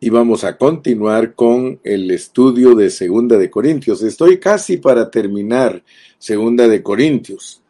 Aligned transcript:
y 0.00 0.10
vamos 0.10 0.44
a 0.44 0.56
continuar 0.56 1.34
con 1.34 1.80
el 1.82 2.10
estudio 2.12 2.74
de 2.76 2.88
Segunda 2.88 3.36
de 3.36 3.50
Corintios. 3.50 4.02
Estoy 4.02 4.38
casi 4.38 4.76
para 4.76 5.10
terminar 5.10 5.82
Segunda 6.18 6.68
de 6.68 6.82
Corintios. 6.82 7.62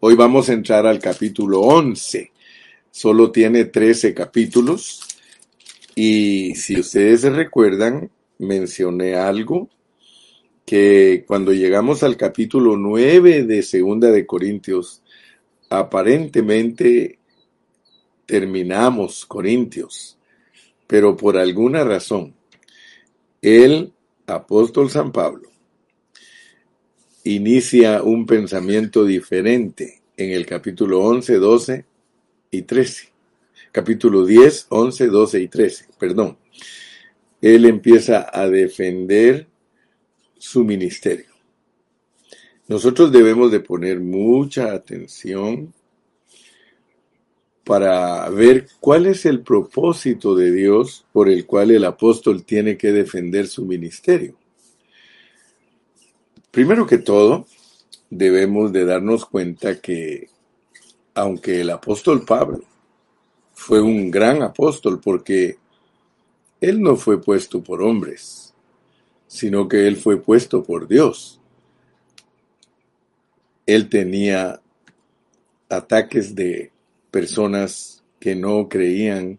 Hoy 0.00 0.14
vamos 0.14 0.48
a 0.48 0.52
entrar 0.52 0.86
al 0.86 0.98
capítulo 0.98 1.60
11. 1.60 2.32
Solo 2.90 3.32
tiene 3.32 3.64
13 3.64 4.12
capítulos 4.12 5.00
y 5.94 6.54
si 6.54 6.78
ustedes 6.78 7.22
se 7.22 7.30
recuerdan, 7.30 8.10
mencioné 8.38 9.14
algo 9.14 9.70
que 10.66 11.24
cuando 11.26 11.52
llegamos 11.52 12.02
al 12.02 12.18
capítulo 12.18 12.76
9 12.76 13.44
de 13.44 13.62
Segunda 13.62 14.10
de 14.10 14.26
Corintios, 14.26 15.02
aparentemente 15.70 17.18
terminamos 18.26 19.24
Corintios 19.24 20.13
pero 20.94 21.16
por 21.16 21.36
alguna 21.36 21.82
razón, 21.82 22.36
el 23.42 23.92
apóstol 24.28 24.90
San 24.90 25.10
Pablo 25.10 25.50
inicia 27.24 28.00
un 28.04 28.26
pensamiento 28.26 29.04
diferente 29.04 30.02
en 30.16 30.30
el 30.30 30.46
capítulo 30.46 31.00
11, 31.00 31.34
12 31.34 31.84
y 32.52 32.62
13. 32.62 33.08
Capítulo 33.72 34.24
10, 34.24 34.66
11, 34.68 35.06
12 35.08 35.40
y 35.40 35.48
13, 35.48 35.86
perdón. 35.98 36.38
Él 37.40 37.64
empieza 37.64 38.30
a 38.32 38.48
defender 38.48 39.48
su 40.38 40.62
ministerio. 40.62 41.34
Nosotros 42.68 43.10
debemos 43.10 43.50
de 43.50 43.58
poner 43.58 43.98
mucha 43.98 44.72
atención 44.72 45.74
para 47.64 48.28
ver 48.28 48.68
cuál 48.78 49.06
es 49.06 49.24
el 49.24 49.40
propósito 49.40 50.34
de 50.34 50.52
Dios 50.52 51.06
por 51.12 51.28
el 51.28 51.46
cual 51.46 51.70
el 51.70 51.84
apóstol 51.84 52.44
tiene 52.44 52.76
que 52.76 52.92
defender 52.92 53.46
su 53.46 53.64
ministerio. 53.64 54.36
Primero 56.50 56.86
que 56.86 56.98
todo, 56.98 57.46
debemos 58.10 58.72
de 58.72 58.84
darnos 58.84 59.24
cuenta 59.24 59.80
que 59.80 60.28
aunque 61.14 61.62
el 61.62 61.70
apóstol 61.70 62.24
Pablo 62.24 62.62
fue 63.52 63.80
un 63.80 64.10
gran 64.10 64.42
apóstol 64.42 65.00
porque 65.00 65.56
él 66.60 66.80
no 66.82 66.96
fue 66.96 67.20
puesto 67.20 67.62
por 67.62 67.82
hombres, 67.82 68.54
sino 69.26 69.68
que 69.68 69.86
él 69.86 69.96
fue 69.96 70.20
puesto 70.20 70.62
por 70.62 70.86
Dios. 70.86 71.40
Él 73.66 73.88
tenía 73.88 74.60
ataques 75.68 76.34
de 76.34 76.73
personas 77.14 78.02
que 78.18 78.34
no 78.34 78.68
creían 78.68 79.38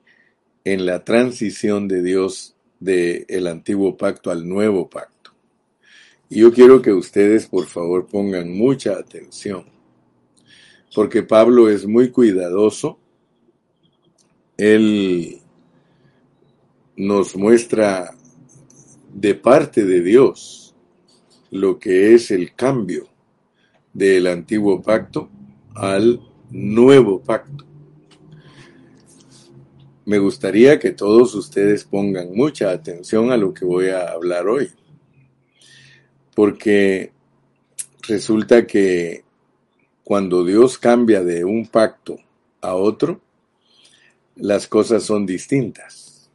en 0.63 0.85
la 0.85 1.03
transición 1.03 1.89
de 1.89 2.01
Dios 2.01 2.55
del 2.79 3.47
antiguo 3.47 3.97
pacto 3.97 4.31
al 4.31 4.47
nuevo 4.47 4.89
pacto. 4.89 5.31
Y 6.29 6.39
yo 6.39 6.53
quiero 6.53 6.81
que 6.81 6.93
ustedes 6.93 7.47
por 7.47 7.65
favor 7.65 8.07
pongan 8.07 8.49
mucha 8.57 8.93
atención, 8.93 9.65
porque 10.95 11.21
Pablo 11.21 11.69
es 11.69 11.85
muy 11.85 12.11
cuidadoso. 12.11 12.97
Él 14.55 15.41
nos 16.95 17.35
muestra 17.35 18.15
de 19.13 19.35
parte 19.35 19.83
de 19.83 19.99
Dios 19.99 20.73
lo 21.51 21.77
que 21.77 22.13
es 22.13 22.31
el 22.31 22.55
cambio 22.55 23.09
del 23.91 24.27
antiguo 24.27 24.81
pacto 24.81 25.29
al 25.73 26.21
nuevo 26.51 27.21
pacto. 27.21 27.65
Me 30.05 30.19
gustaría 30.19 30.77
que 30.79 30.91
todos 30.91 31.33
ustedes 31.33 31.83
pongan 31.83 32.33
mucha 32.35 32.69
atención 32.69 33.31
a 33.31 33.37
lo 33.37 33.53
que 33.53 33.65
voy 33.65 33.89
a 33.89 34.09
hablar 34.09 34.47
hoy, 34.47 34.71
porque 36.35 37.11
resulta 38.07 38.67
que 38.67 39.23
cuando 40.03 40.45
Dios 40.45 40.77
cambia 40.77 41.23
de 41.23 41.43
un 41.43 41.65
pacto 41.65 42.17
a 42.61 42.75
otro, 42.75 43.19
las 44.35 44.67
cosas 44.67 45.03
son 45.03 45.25
distintas. 45.25 46.29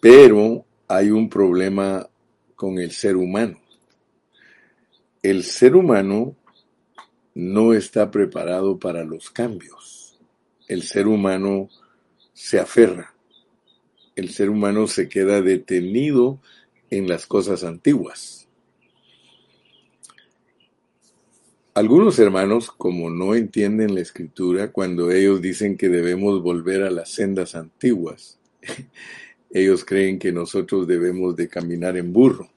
Pero 0.00 0.64
hay 0.86 1.10
un 1.10 1.28
problema 1.28 2.08
con 2.54 2.78
el 2.78 2.92
ser 2.92 3.16
humano. 3.16 3.58
El 5.22 5.42
ser 5.42 5.74
humano 5.74 6.36
no 7.36 7.74
está 7.74 8.10
preparado 8.10 8.78
para 8.78 9.04
los 9.04 9.28
cambios. 9.28 10.18
El 10.68 10.82
ser 10.82 11.06
humano 11.06 11.68
se 12.32 12.58
aferra. 12.58 13.14
El 14.14 14.30
ser 14.30 14.48
humano 14.48 14.86
se 14.86 15.10
queda 15.10 15.42
detenido 15.42 16.40
en 16.88 17.06
las 17.06 17.26
cosas 17.26 17.62
antiguas. 17.62 18.48
Algunos 21.74 22.18
hermanos, 22.18 22.70
como 22.70 23.10
no 23.10 23.34
entienden 23.34 23.94
la 23.94 24.00
escritura, 24.00 24.72
cuando 24.72 25.10
ellos 25.10 25.42
dicen 25.42 25.76
que 25.76 25.90
debemos 25.90 26.42
volver 26.42 26.84
a 26.84 26.90
las 26.90 27.10
sendas 27.10 27.54
antiguas, 27.54 28.40
ellos 29.50 29.84
creen 29.84 30.18
que 30.18 30.32
nosotros 30.32 30.86
debemos 30.86 31.36
de 31.36 31.48
caminar 31.48 31.98
en 31.98 32.14
burro. 32.14 32.48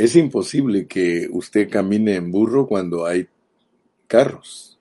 Es 0.00 0.16
imposible 0.16 0.86
que 0.86 1.28
usted 1.30 1.68
camine 1.68 2.14
en 2.14 2.30
burro 2.30 2.66
cuando 2.66 3.04
hay 3.04 3.28
carros. 4.06 4.78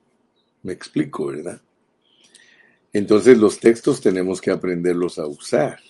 Me 0.64 0.72
explico, 0.72 1.26
¿verdad? 1.26 1.62
Entonces 2.94 3.38
los 3.38 3.60
textos 3.60 4.00
tenemos 4.00 4.40
que 4.40 4.50
aprenderlos 4.50 5.20
a 5.20 5.28
usar. 5.28 5.82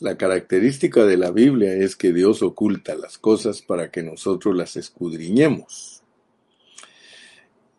La 0.00 0.18
característica 0.18 1.06
de 1.06 1.16
la 1.16 1.30
Biblia 1.30 1.72
es 1.72 1.94
que 1.94 2.12
Dios 2.12 2.42
oculta 2.42 2.96
las 2.96 3.16
cosas 3.16 3.62
para 3.62 3.92
que 3.92 4.02
nosotros 4.02 4.56
las 4.56 4.74
escudriñemos. 4.74 6.02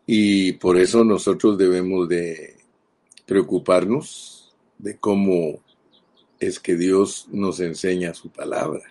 Y 0.07 0.53
por 0.53 0.77
eso 0.77 1.03
nosotros 1.03 1.57
debemos 1.57 2.07
de 2.07 2.55
preocuparnos 3.25 4.55
de 4.77 4.95
cómo 4.95 5.59
es 6.39 6.57
que 6.57 6.77
Dios 6.77 7.27
nos 7.33 7.59
enseña 7.59 8.13
su 8.13 8.29
palabra. 8.29 8.83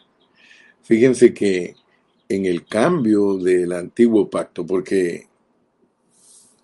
Fíjense 0.89 1.35
que 1.35 1.75
en 2.31 2.47
el 2.47 2.65
cambio 2.65 3.35
del 3.37 3.73
antiguo 3.75 4.31
pacto, 4.31 4.65
porque 4.65 5.27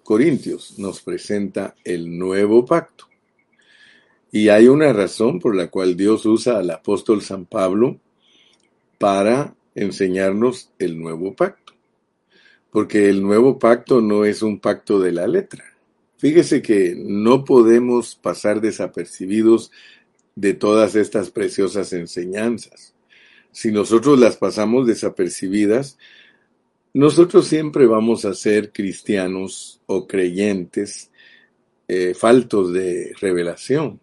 Corintios 0.03 0.79
nos 0.79 1.03
presenta 1.03 1.75
el 1.85 2.19
nuevo 2.19 2.65
pacto. 2.65 3.07
Y 4.33 4.49
hay 4.49 4.69
una 4.69 4.95
razón 4.95 5.41
por 5.41 5.55
la 5.55 5.69
cual 5.69 5.95
Dios 5.95 6.25
usa 6.25 6.57
al 6.57 6.71
apóstol 6.71 7.21
San 7.21 7.45
Pablo 7.45 8.01
para 8.97 9.55
enseñarnos 9.75 10.71
el 10.79 10.99
nuevo 10.99 11.35
pacto. 11.37 11.75
Porque 12.71 13.11
el 13.11 13.23
nuevo 13.23 13.59
pacto 13.59 14.01
no 14.01 14.25
es 14.25 14.41
un 14.41 14.59
pacto 14.59 15.01
de 15.01 15.12
la 15.12 15.27
letra. 15.27 15.65
Fíjese 16.17 16.62
que 16.62 16.95
no 16.97 17.45
podemos 17.45 18.15
pasar 18.15 18.62
desapercibidos 18.62 19.71
de 20.35 20.55
todas 20.55 20.95
estas 20.95 21.31
preciosas 21.31 21.93
enseñanzas 21.93 22.94
si 23.55 23.71
nosotros 23.71 24.19
las 24.19 24.37
pasamos 24.37 24.85
desapercibidas, 24.85 25.97
nosotros 26.93 27.47
siempre 27.47 27.87
vamos 27.87 28.25
a 28.25 28.35
ser 28.35 28.73
cristianos 28.73 29.81
o 29.87 30.09
creyentes 30.09 31.13
eh, 31.87 32.15
faltos 32.15 32.73
de 32.73 33.15
revelación. 33.21 34.01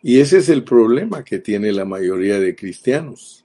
Y 0.00 0.20
ese 0.20 0.38
es 0.38 0.48
el 0.48 0.62
problema 0.62 1.24
que 1.24 1.40
tiene 1.40 1.72
la 1.72 1.84
mayoría 1.84 2.38
de 2.38 2.54
cristianos. 2.54 3.44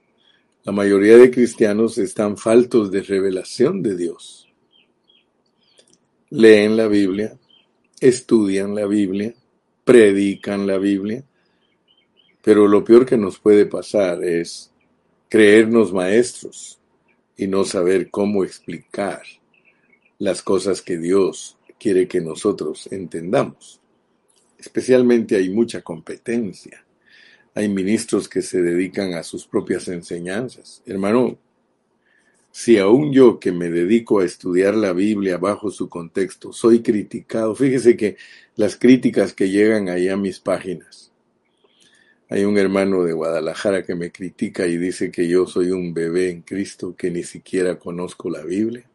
La 0.62 0.70
mayoría 0.70 1.18
de 1.18 1.32
cristianos 1.32 1.98
están 1.98 2.36
faltos 2.36 2.92
de 2.92 3.02
revelación 3.02 3.82
de 3.82 3.96
Dios. 3.96 4.48
Leen 6.30 6.76
la 6.76 6.86
Biblia, 6.86 7.36
estudian 8.00 8.76
la 8.76 8.86
Biblia, 8.86 9.34
predican 9.82 10.64
la 10.64 10.78
Biblia, 10.78 11.24
pero 12.40 12.68
lo 12.68 12.84
peor 12.84 13.04
que 13.04 13.16
nos 13.16 13.40
puede 13.40 13.66
pasar 13.66 14.22
es 14.22 14.71
creernos 15.32 15.94
maestros 15.94 16.78
y 17.38 17.46
no 17.46 17.64
saber 17.64 18.10
cómo 18.10 18.44
explicar 18.44 19.22
las 20.18 20.42
cosas 20.42 20.82
que 20.82 20.98
Dios 20.98 21.56
quiere 21.80 22.06
que 22.06 22.20
nosotros 22.20 22.86
entendamos. 22.92 23.80
Especialmente 24.58 25.36
hay 25.36 25.48
mucha 25.48 25.80
competencia. 25.80 26.84
Hay 27.54 27.70
ministros 27.70 28.28
que 28.28 28.42
se 28.42 28.60
dedican 28.60 29.14
a 29.14 29.22
sus 29.22 29.46
propias 29.46 29.88
enseñanzas. 29.88 30.82
Hermano, 30.84 31.38
si 32.50 32.76
aún 32.76 33.10
yo 33.14 33.40
que 33.40 33.52
me 33.52 33.70
dedico 33.70 34.20
a 34.20 34.26
estudiar 34.26 34.74
la 34.74 34.92
Biblia 34.92 35.38
bajo 35.38 35.70
su 35.70 35.88
contexto 35.88 36.52
soy 36.52 36.82
criticado, 36.82 37.54
fíjese 37.54 37.96
que 37.96 38.18
las 38.54 38.76
críticas 38.76 39.32
que 39.32 39.48
llegan 39.48 39.88
ahí 39.88 40.10
a 40.10 40.18
mis 40.18 40.40
páginas 40.40 41.11
hay 42.32 42.46
un 42.46 42.56
hermano 42.56 43.04
de 43.04 43.12
Guadalajara 43.12 43.84
que 43.84 43.94
me 43.94 44.10
critica 44.10 44.66
y 44.66 44.78
dice 44.78 45.10
que 45.10 45.28
yo 45.28 45.46
soy 45.46 45.70
un 45.70 45.92
bebé 45.92 46.30
en 46.30 46.40
Cristo, 46.40 46.96
que 46.96 47.10
ni 47.10 47.24
siquiera 47.24 47.78
conozco 47.78 48.30
la 48.30 48.42
Biblia. 48.42 48.88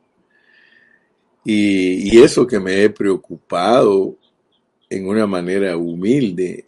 Y, 1.45 2.19
eso 2.19 2.47
que 2.47 2.59
me 2.59 2.83
he 2.83 2.89
preocupado 2.89 4.17
en 4.89 5.07
una 5.07 5.27
manera 5.27 5.77
humilde 5.77 6.65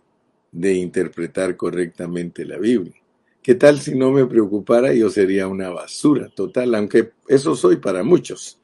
de 0.52 0.74
interpretar 0.76 1.58
correctamente 1.58 2.46
la 2.46 2.60
Biblia. 2.60 3.02
¿Qué 3.42 3.56
tal 3.56 3.82
si 3.82 3.96
no 3.96 4.12
me 4.12 4.28
preocupara? 4.28 4.94
Yo 4.94 5.10
sería 5.10 5.48
una 5.48 5.70
basura 5.70 6.30
total, 6.30 6.76
aunque 6.76 7.14
eso 7.28 7.56
soy 7.56 7.78
para 7.78 8.04
muchos. 8.04 8.60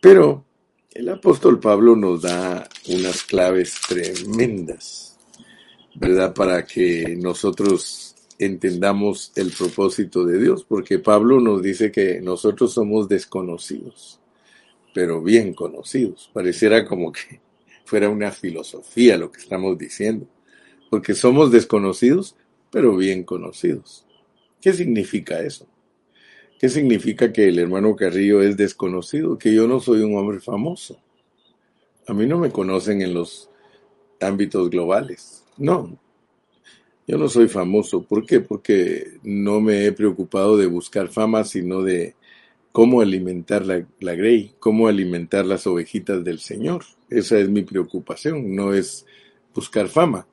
Pero 0.00 0.44
el 0.92 1.08
apóstol 1.08 1.58
Pablo 1.58 1.96
nos 1.96 2.22
da 2.22 2.68
unas 2.88 3.24
claves 3.24 3.74
tremendas, 3.88 5.09
¿verdad? 5.94 6.34
Para 6.34 6.64
que 6.64 7.16
nosotros 7.16 8.14
entendamos 8.38 9.32
el 9.36 9.50
propósito 9.52 10.24
de 10.24 10.38
Dios, 10.40 10.64
porque 10.64 10.98
Pablo 10.98 11.40
nos 11.40 11.62
dice 11.62 11.92
que 11.92 12.20
nosotros 12.20 12.72
somos 12.72 13.08
desconocidos, 13.08 14.18
pero 14.94 15.22
bien 15.22 15.52
conocidos. 15.52 16.30
Pareciera 16.32 16.86
como 16.86 17.12
que 17.12 17.40
fuera 17.84 18.08
una 18.08 18.30
filosofía 18.30 19.18
lo 19.18 19.30
que 19.30 19.40
estamos 19.40 19.76
diciendo, 19.76 20.26
porque 20.88 21.14
somos 21.14 21.50
desconocidos, 21.50 22.34
pero 22.70 22.96
bien 22.96 23.24
conocidos. 23.24 24.06
¿Qué 24.60 24.72
significa 24.72 25.40
eso? 25.40 25.66
¿Qué 26.58 26.68
significa 26.68 27.32
que 27.32 27.48
el 27.48 27.58
hermano 27.58 27.96
Carrillo 27.96 28.42
es 28.42 28.56
desconocido? 28.56 29.38
Que 29.38 29.54
yo 29.54 29.66
no 29.66 29.80
soy 29.80 30.02
un 30.02 30.16
hombre 30.16 30.40
famoso. 30.40 31.00
A 32.06 32.12
mí 32.12 32.26
no 32.26 32.38
me 32.38 32.50
conocen 32.50 33.00
en 33.00 33.14
los 33.14 33.48
ámbitos 34.20 34.68
globales. 34.68 35.39
No. 35.60 35.96
Yo 37.06 37.16
no 37.16 37.28
soy 37.28 37.46
famoso. 37.46 38.02
¿Por 38.02 38.26
qué? 38.26 38.40
Porque 38.40 39.18
no 39.22 39.60
me 39.60 39.86
he 39.86 39.92
preocupado 39.92 40.56
de 40.56 40.66
buscar 40.66 41.06
fama, 41.06 41.44
sino 41.44 41.82
de 41.82 42.16
cómo 42.72 43.00
alimentar 43.00 43.64
la, 43.64 43.86
la 44.00 44.14
grey, 44.16 44.54
cómo 44.58 44.88
alimentar 44.88 45.46
las 45.46 45.68
ovejitas 45.68 46.24
del 46.24 46.40
Señor. 46.40 46.84
Esa 47.08 47.38
es 47.38 47.48
mi 47.48 47.62
preocupación, 47.62 48.56
no 48.56 48.74
es 48.74 49.06
buscar 49.54 49.86
fama 49.86 50.26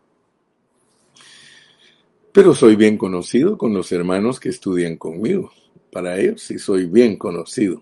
pero 2.38 2.54
soy 2.54 2.76
bien 2.76 3.00
conocido 3.00 3.58
con 3.58 3.74
los 3.74 3.92
hermanos 3.92 4.40
que 4.40 4.50
estudian 4.50 4.96
conmigo. 4.96 5.52
Para 5.92 6.20
ellos 6.20 6.44
sí 6.44 6.60
soy 6.60 6.86
bien 6.86 7.16
conocido. 7.16 7.82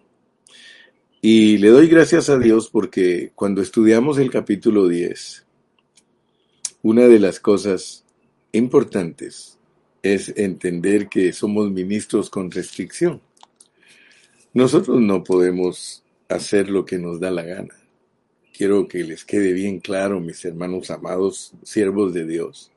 Y 1.20 1.58
le 1.58 1.68
doy 1.72 1.90
gracias 1.90 2.30
a 2.30 2.40
Dios 2.40 2.70
porque 2.70 3.34
cuando 3.36 3.62
estudiamos 3.62 4.18
el 4.18 4.32
capítulo 4.32 4.88
10, 4.88 5.45
una 6.86 7.08
de 7.08 7.18
las 7.18 7.40
cosas 7.40 8.04
importantes 8.52 9.58
es 10.04 10.32
entender 10.38 11.10
que 11.10 11.34
somos 11.34 11.72
ministros 11.72 12.30
con 12.30 12.52
restricción. 12.52 13.22
Nosotros 14.54 15.02
no 15.02 15.24
podemos 15.24 16.04
hacer 16.30 16.70
lo 16.70 16.86
que 16.86 17.00
nos 17.00 17.20
da 17.20 17.32
la 17.32 17.42
gana. 17.42 17.74
Quiero 18.56 18.88
que 18.88 19.04
les 19.04 19.26
quede 19.26 19.52
bien 19.54 19.80
claro, 19.80 20.20
mis 20.20 20.46
hermanos 20.46 20.92
amados, 20.92 21.54
siervos 21.64 22.14
de 22.14 22.28
Dios, 22.28 22.72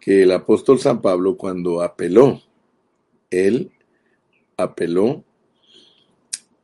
que 0.00 0.22
el 0.22 0.32
apóstol 0.32 0.80
San 0.80 1.02
Pablo 1.02 1.36
cuando 1.36 1.82
apeló, 1.82 2.40
él 3.28 3.72
apeló 4.56 5.22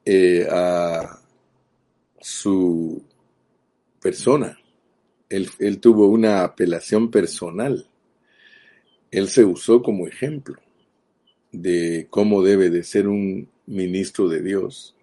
eh, 0.06 0.48
a 0.50 1.20
su 2.18 3.02
persona. 4.00 4.58
Él, 5.28 5.80
tuvo 5.80 6.08
una 6.08 6.44
apelación 6.44 7.10
personal. 7.10 7.86
Él 9.10 9.28
se 9.28 9.44
usó 9.44 9.82
como 9.82 10.06
ejemplo 10.06 10.56
de 11.52 12.06
cómo 12.10 12.42
debe 12.42 12.70
de 12.70 12.82
ser 12.82 13.08
un 13.08 13.48
ministro 13.66 14.28
de 14.28 14.42
Dios 14.42 14.94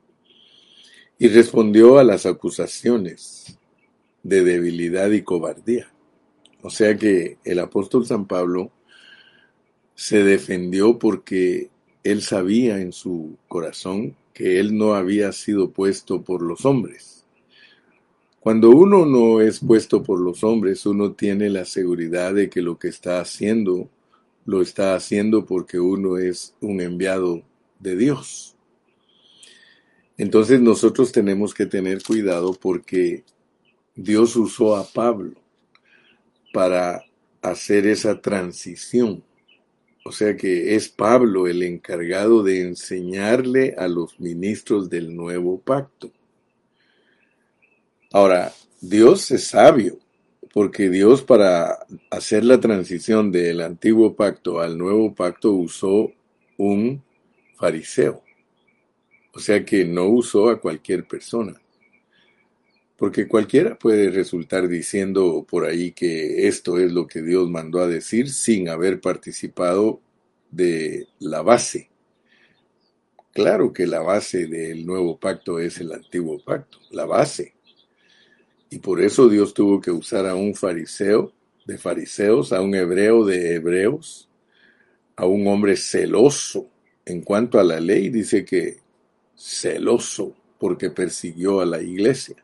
y 1.17 1.27
respondió 1.27 1.97
a 1.97 2.03
las 2.03 2.25
acusaciones 2.25 3.57
de 4.23 4.43
debilidad 4.43 5.11
y 5.11 5.21
cobardía. 5.21 5.91
O 6.61 6.69
sea 6.69 6.97
que 6.97 7.37
el 7.43 7.59
apóstol 7.59 8.05
San 8.05 8.25
Pablo 8.25 8.71
se 9.93 10.23
defendió 10.23 10.99
porque 10.99 11.69
él 12.03 12.21
sabía 12.21 12.79
en 12.79 12.91
su 12.91 13.37
corazón 13.47 14.15
que 14.33 14.59
él 14.59 14.77
no 14.77 14.93
había 14.93 15.31
sido 15.31 15.71
puesto 15.71 16.21
por 16.21 16.41
los 16.41 16.65
hombres. 16.65 17.14
Cuando 18.45 18.69
uno 18.69 19.07
no 19.07 19.41
es 19.41 19.59
puesto 19.59 20.03
por 20.03 20.19
los 20.19 20.43
hombres, 20.43 20.85
uno 20.85 21.13
tiene 21.13 21.49
la 21.49 21.65
seguridad 21.65 22.31
de 22.31 22.47
que 22.47 22.61
lo 22.61 22.77
que 22.77 22.89
está 22.89 23.19
haciendo 23.19 23.89
lo 24.45 24.61
está 24.61 24.93
haciendo 24.93 25.47
porque 25.47 25.79
uno 25.79 26.19
es 26.19 26.53
un 26.61 26.79
enviado 26.79 27.41
de 27.79 27.95
Dios. 27.95 28.55
Entonces 30.19 30.61
nosotros 30.61 31.11
tenemos 31.11 31.55
que 31.55 31.65
tener 31.65 32.03
cuidado 32.03 32.53
porque 32.53 33.23
Dios 33.95 34.35
usó 34.35 34.75
a 34.75 34.85
Pablo 34.93 35.33
para 36.53 37.01
hacer 37.41 37.87
esa 37.87 38.21
transición. 38.21 39.23
O 40.05 40.11
sea 40.11 40.37
que 40.37 40.75
es 40.75 40.87
Pablo 40.87 41.47
el 41.47 41.63
encargado 41.63 42.43
de 42.43 42.61
enseñarle 42.61 43.73
a 43.75 43.87
los 43.87 44.19
ministros 44.19 44.87
del 44.91 45.15
nuevo 45.15 45.59
pacto. 45.59 46.11
Ahora, 48.15 48.53
Dios 48.79 49.29
es 49.31 49.47
sabio, 49.47 49.99
porque 50.53 50.89
Dios 50.89 51.21
para 51.21 51.85
hacer 52.09 52.45
la 52.45 52.61
transición 52.61 53.29
del 53.29 53.59
antiguo 53.59 54.15
pacto 54.15 54.61
al 54.61 54.77
nuevo 54.77 55.13
pacto 55.13 55.51
usó 55.51 56.13
un 56.55 57.03
fariseo. 57.57 58.23
O 59.33 59.39
sea 59.39 59.65
que 59.65 59.83
no 59.83 60.05
usó 60.05 60.49
a 60.49 60.61
cualquier 60.61 61.05
persona. 61.05 61.61
Porque 62.95 63.27
cualquiera 63.27 63.77
puede 63.77 64.09
resultar 64.09 64.69
diciendo 64.69 65.45
por 65.45 65.65
ahí 65.65 65.91
que 65.91 66.47
esto 66.47 66.79
es 66.79 66.93
lo 66.93 67.07
que 67.07 67.21
Dios 67.21 67.49
mandó 67.49 67.81
a 67.81 67.87
decir 67.89 68.31
sin 68.31 68.69
haber 68.69 69.01
participado 69.01 69.99
de 70.51 71.09
la 71.19 71.41
base. 71.41 71.89
Claro 73.33 73.73
que 73.73 73.85
la 73.85 73.99
base 73.99 74.47
del 74.47 74.85
nuevo 74.85 75.19
pacto 75.19 75.59
es 75.59 75.81
el 75.81 75.91
antiguo 75.91 76.39
pacto, 76.41 76.79
la 76.91 77.03
base. 77.03 77.54
Y 78.69 78.79
por 78.79 79.01
eso 79.01 79.29
Dios 79.29 79.53
tuvo 79.53 79.79
que 79.79 79.91
usar 79.91 80.27
a 80.27 80.35
un 80.35 80.55
fariseo 80.55 81.31
de 81.65 81.77
fariseos, 81.77 82.53
a 82.53 82.61
un 82.61 82.75
hebreo 82.75 83.25
de 83.25 83.55
hebreos, 83.55 84.29
a 85.15 85.25
un 85.25 85.47
hombre 85.47 85.77
celoso 85.77 86.69
en 87.05 87.21
cuanto 87.21 87.59
a 87.59 87.63
la 87.63 87.79
ley, 87.79 88.09
dice 88.09 88.43
que 88.43 88.77
celoso 89.35 90.35
porque 90.59 90.89
persiguió 90.89 91.61
a 91.61 91.65
la 91.65 91.81
iglesia 91.81 92.35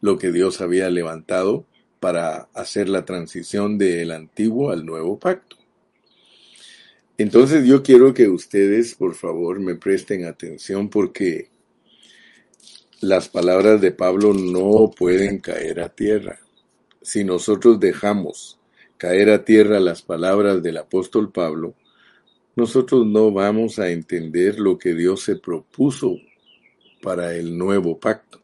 lo 0.00 0.18
que 0.18 0.32
Dios 0.32 0.60
había 0.60 0.88
levantado 0.90 1.66
para 2.00 2.48
hacer 2.54 2.88
la 2.88 3.04
transición 3.04 3.78
del 3.78 4.10
antiguo 4.10 4.70
al 4.70 4.84
nuevo 4.84 5.18
pacto. 5.18 5.56
Entonces 7.18 7.66
yo 7.66 7.82
quiero 7.82 8.14
que 8.14 8.28
ustedes, 8.28 8.94
por 8.94 9.14
favor, 9.14 9.60
me 9.60 9.76
presten 9.76 10.24
atención 10.24 10.88
porque 10.88 11.51
las 13.02 13.28
palabras 13.28 13.80
de 13.80 13.90
Pablo 13.90 14.32
no 14.32 14.88
pueden 14.96 15.40
caer 15.40 15.80
a 15.80 15.88
tierra. 15.88 16.38
Si 17.02 17.24
nosotros 17.24 17.80
dejamos 17.80 18.60
caer 18.96 19.28
a 19.30 19.44
tierra 19.44 19.80
las 19.80 20.02
palabras 20.02 20.62
del 20.62 20.76
apóstol 20.76 21.32
Pablo, 21.32 21.74
nosotros 22.54 23.04
no 23.04 23.32
vamos 23.32 23.80
a 23.80 23.90
entender 23.90 24.60
lo 24.60 24.78
que 24.78 24.94
Dios 24.94 25.24
se 25.24 25.34
propuso 25.34 26.16
para 27.02 27.34
el 27.34 27.58
nuevo 27.58 27.98
pacto. 27.98 28.40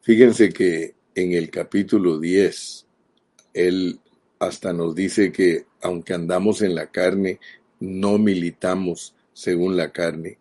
Fíjense 0.00 0.52
que 0.52 0.96
en 1.14 1.34
el 1.34 1.48
capítulo 1.48 2.18
10, 2.18 2.86
él 3.54 4.00
hasta 4.40 4.72
nos 4.72 4.96
dice 4.96 5.30
que 5.30 5.64
aunque 5.80 6.12
andamos 6.12 6.60
en 6.60 6.74
la 6.74 6.90
carne, 6.90 7.38
no 7.78 8.18
militamos 8.18 9.14
según 9.32 9.76
la 9.76 9.92
carne, 9.92 10.38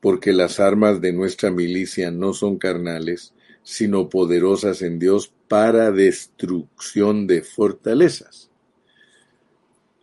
porque 0.00 0.32
las 0.32 0.60
armas 0.60 1.00
de 1.00 1.12
nuestra 1.12 1.50
milicia 1.50 2.10
no 2.10 2.32
son 2.32 2.58
carnales, 2.58 3.34
sino 3.62 4.08
poderosas 4.08 4.82
en 4.82 4.98
Dios 4.98 5.32
para 5.48 5.90
destrucción 5.90 7.26
de 7.26 7.42
fortalezas. 7.42 8.50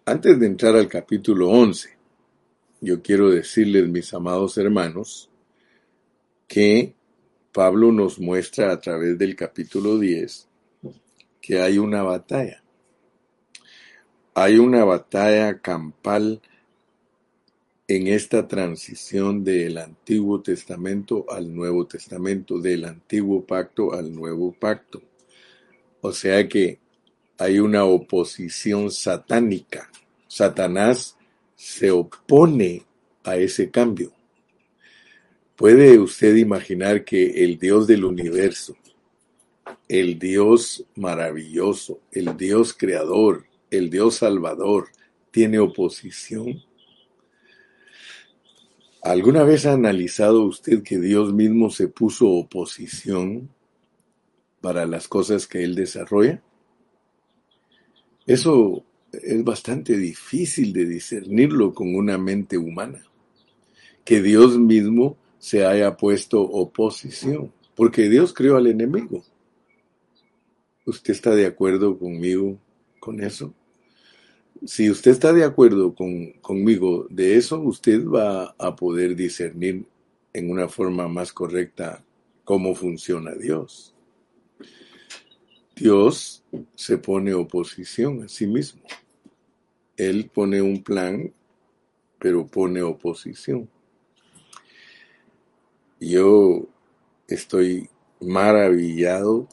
Antes 0.06 0.40
de 0.40 0.46
entrar 0.46 0.76
al 0.76 0.88
capítulo 0.88 1.50
11, 1.50 1.98
yo 2.82 3.02
quiero 3.02 3.30
decirles, 3.30 3.88
mis 3.90 4.14
amados 4.14 4.58
hermanos, 4.58 5.30
que 6.48 6.94
Pablo 7.52 7.92
nos 7.92 8.20
muestra 8.20 8.72
a 8.72 8.80
través 8.80 9.18
del 9.18 9.36
capítulo 9.36 9.98
10 9.98 10.48
que 11.48 11.62
hay 11.62 11.78
una 11.78 12.04
batalla. 12.04 12.62
Hay 14.34 14.58
una 14.58 14.84
batalla 14.84 15.60
campal 15.60 16.42
en 17.88 18.08
esta 18.08 18.48
transición 18.48 19.44
del 19.44 19.78
Antiguo 19.78 20.42
Testamento 20.42 21.26
al 21.30 21.54
Nuevo 21.54 21.86
Testamento, 21.88 22.60
del 22.60 22.86
Antiguo 22.86 23.46
Pacto 23.46 23.94
al 23.94 24.14
Nuevo 24.14 24.52
Pacto. 24.52 25.02
O 26.02 26.12
sea 26.12 26.48
que 26.48 26.80
hay 27.38 27.60
una 27.60 27.86
oposición 27.86 28.92
satánica. 28.92 29.90
Satanás 30.28 31.16
se 31.56 31.92
opone 31.92 32.84
a 33.24 33.38
ese 33.38 33.72
cambio. 33.72 34.12
¿Puede 35.56 35.98
usted 35.98 36.36
imaginar 36.36 37.04
que 37.04 37.44
el 37.44 37.58
Dios 37.58 37.88
del 37.88 38.04
universo 38.04 38.76
el 39.88 40.20
Dios 40.20 40.86
maravilloso, 40.96 42.02
el 42.12 42.36
Dios 42.38 42.74
creador, 42.74 43.46
el 43.72 43.90
Dios 43.90 44.16
salvador, 44.16 44.90
tiene 45.32 45.60
oposición? 45.60 46.64
¿Alguna 49.08 49.44
vez 49.44 49.66
ha 49.66 49.72
analizado 49.72 50.44
usted 50.44 50.84
que 50.84 51.00
Dios 51.00 51.34
mismo 51.34 51.70
se 51.70 51.88
puso 51.88 52.28
oposición 52.28 53.50
para 54.60 54.86
las 54.86 55.08
cosas 55.08 55.48
que 55.48 55.64
Él 55.64 55.76
desarrolla? 55.76 56.44
Eso 58.26 58.84
es 59.14 59.44
bastante 59.46 59.96
difícil 59.96 60.74
de 60.74 60.84
discernirlo 60.84 61.74
con 61.74 61.96
una 61.96 62.18
mente 62.18 62.58
humana. 62.58 63.02
Que 64.04 64.22
Dios 64.22 64.60
mismo 64.60 65.16
se 65.40 65.66
haya 65.66 65.96
puesto 65.96 66.42
oposición, 66.42 67.54
porque 67.78 68.10
Dios 68.10 68.34
creó 68.34 68.58
al 68.58 68.68
enemigo. 68.68 69.24
¿Usted 70.86 71.14
está 71.14 71.34
de 71.34 71.46
acuerdo 71.46 71.98
conmigo 71.98 72.60
con 73.00 73.24
eso? 73.24 73.54
Si 74.66 74.90
usted 74.90 75.12
está 75.12 75.34
de 75.34 75.44
acuerdo 75.44 75.94
con, 75.94 76.32
conmigo 76.42 77.08
de 77.10 77.36
eso, 77.38 77.60
usted 77.60 78.06
va 78.06 78.56
a 78.58 78.76
poder 78.76 79.16
discernir 79.16 79.86
en 80.34 80.50
una 80.50 80.68
forma 80.68 81.08
más 81.08 81.34
correcta 81.34 82.04
cómo 82.44 82.76
funciona 82.76 83.34
Dios. 83.34 83.94
Dios 85.76 86.44
se 86.76 86.98
pone 86.98 87.34
oposición 87.34 88.24
a 88.24 88.28
sí 88.28 88.48
mismo. 88.48 88.82
Él 89.98 90.30
pone 90.34 90.62
un 90.62 90.82
plan, 90.82 91.34
pero 92.20 92.48
pone 92.48 92.82
oposición. 92.82 93.70
Yo 96.00 96.68
estoy 97.28 97.90
maravillado 98.22 99.48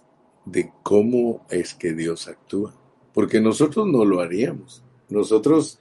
de 0.45 0.71
cómo 0.83 1.45
es 1.51 1.75
que 1.75 1.95
Dios 1.95 2.29
actúa, 2.29 2.75
porque 3.13 3.41
nosotros 3.41 3.87
no 3.87 4.05
lo 4.05 4.21
haríamos. 4.21 4.84
Nosotros 5.09 5.79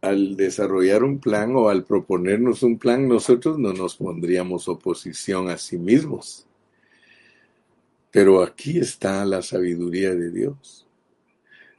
al 0.00 0.36
desarrollar 0.36 1.02
un 1.02 1.18
plan 1.18 1.54
o 1.56 1.68
al 1.68 1.84
proponernos 1.84 2.62
un 2.62 2.78
plan, 2.78 3.08
nosotros 3.08 3.58
no 3.58 3.72
nos 3.72 3.96
pondríamos 3.96 4.68
oposición 4.68 5.50
a 5.50 5.58
sí 5.58 5.78
mismos. 5.78 6.46
Pero 8.10 8.42
aquí 8.42 8.78
está 8.78 9.24
la 9.24 9.42
sabiduría 9.42 10.14
de 10.14 10.30
Dios. 10.30 10.86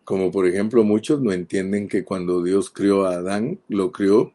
Como 0.03 0.31
por 0.31 0.47
ejemplo 0.47 0.83
muchos 0.83 1.21
no 1.21 1.31
entienden 1.31 1.87
que 1.87 2.03
cuando 2.03 2.43
Dios 2.43 2.69
crió 2.69 3.05
a 3.05 3.15
Adán, 3.15 3.59
lo 3.67 3.91
crió 3.91 4.33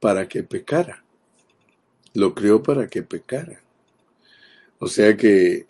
para 0.00 0.28
que 0.28 0.42
pecara. 0.42 1.04
Lo 2.14 2.34
crió 2.34 2.62
para 2.62 2.86
que 2.88 3.02
pecara. 3.02 3.60
O 4.78 4.88
sea 4.88 5.16
que 5.16 5.66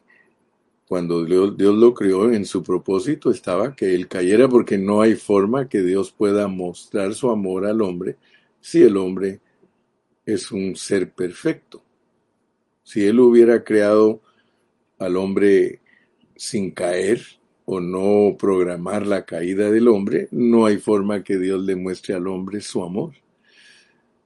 cuando 0.89 1.25
Dios, 1.25 1.57
lo 1.59 1.95
crió 1.95 2.33
en 2.33 2.45
su 2.45 2.63
propósito 2.63 3.31
estaba 3.31 3.75
que 3.75 3.95
él 3.95 4.07
cayera 4.07 4.49
porque 4.49 4.79
no 4.79 5.01
hay 5.01 5.17
forma 5.17 5.69
que 5.69 5.83
Dios 5.83 6.13
pueda 6.13 6.47
mostrar 6.47 7.15
su 7.15 7.29
amor 7.31 7.67
al 7.67 7.83
hombre 7.83 8.17
si 8.61 8.83
el 8.83 8.97
hombre 8.97 9.41
es 10.25 10.53
un 10.53 10.77
ser 10.77 11.11
perfecto. 11.13 11.83
Si 12.85 13.05
él 13.05 13.19
hubiera 13.19 13.65
creado 13.65 14.21
al 14.99 15.17
hombre 15.17 15.81
sin 16.37 16.71
caer 16.71 17.21
o 17.65 17.81
no 17.81 18.37
programar 18.39 19.07
la 19.07 19.25
caída 19.25 19.71
del 19.73 19.89
hombre, 19.89 20.29
no 20.31 20.67
hay 20.67 20.79
forma 20.79 21.25
que 21.25 21.37
Dios 21.37 21.65
le 21.65 21.75
muestre 21.75 22.15
al 22.15 22.29
hombre 22.29 22.61
su 22.61 22.83
amor. 22.83 23.13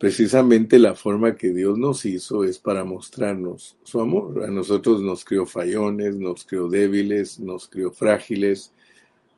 Precisamente 0.01 0.79
la 0.79 0.95
forma 0.95 1.37
que 1.37 1.53
Dios 1.53 1.77
nos 1.77 2.07
hizo 2.07 2.43
es 2.45 2.59
para 2.59 2.85
mostrarnos 2.85 3.77
su 3.83 4.01
amor. 4.01 4.45
A 4.45 4.47
nosotros 4.47 5.03
nos 5.03 5.27
crió 5.27 5.45
fallones, 5.45 6.17
nos 6.17 6.47
crió 6.47 6.71
débiles, 6.71 7.39
nos 7.39 7.69
crió 7.69 7.91
frágiles. 7.91 8.73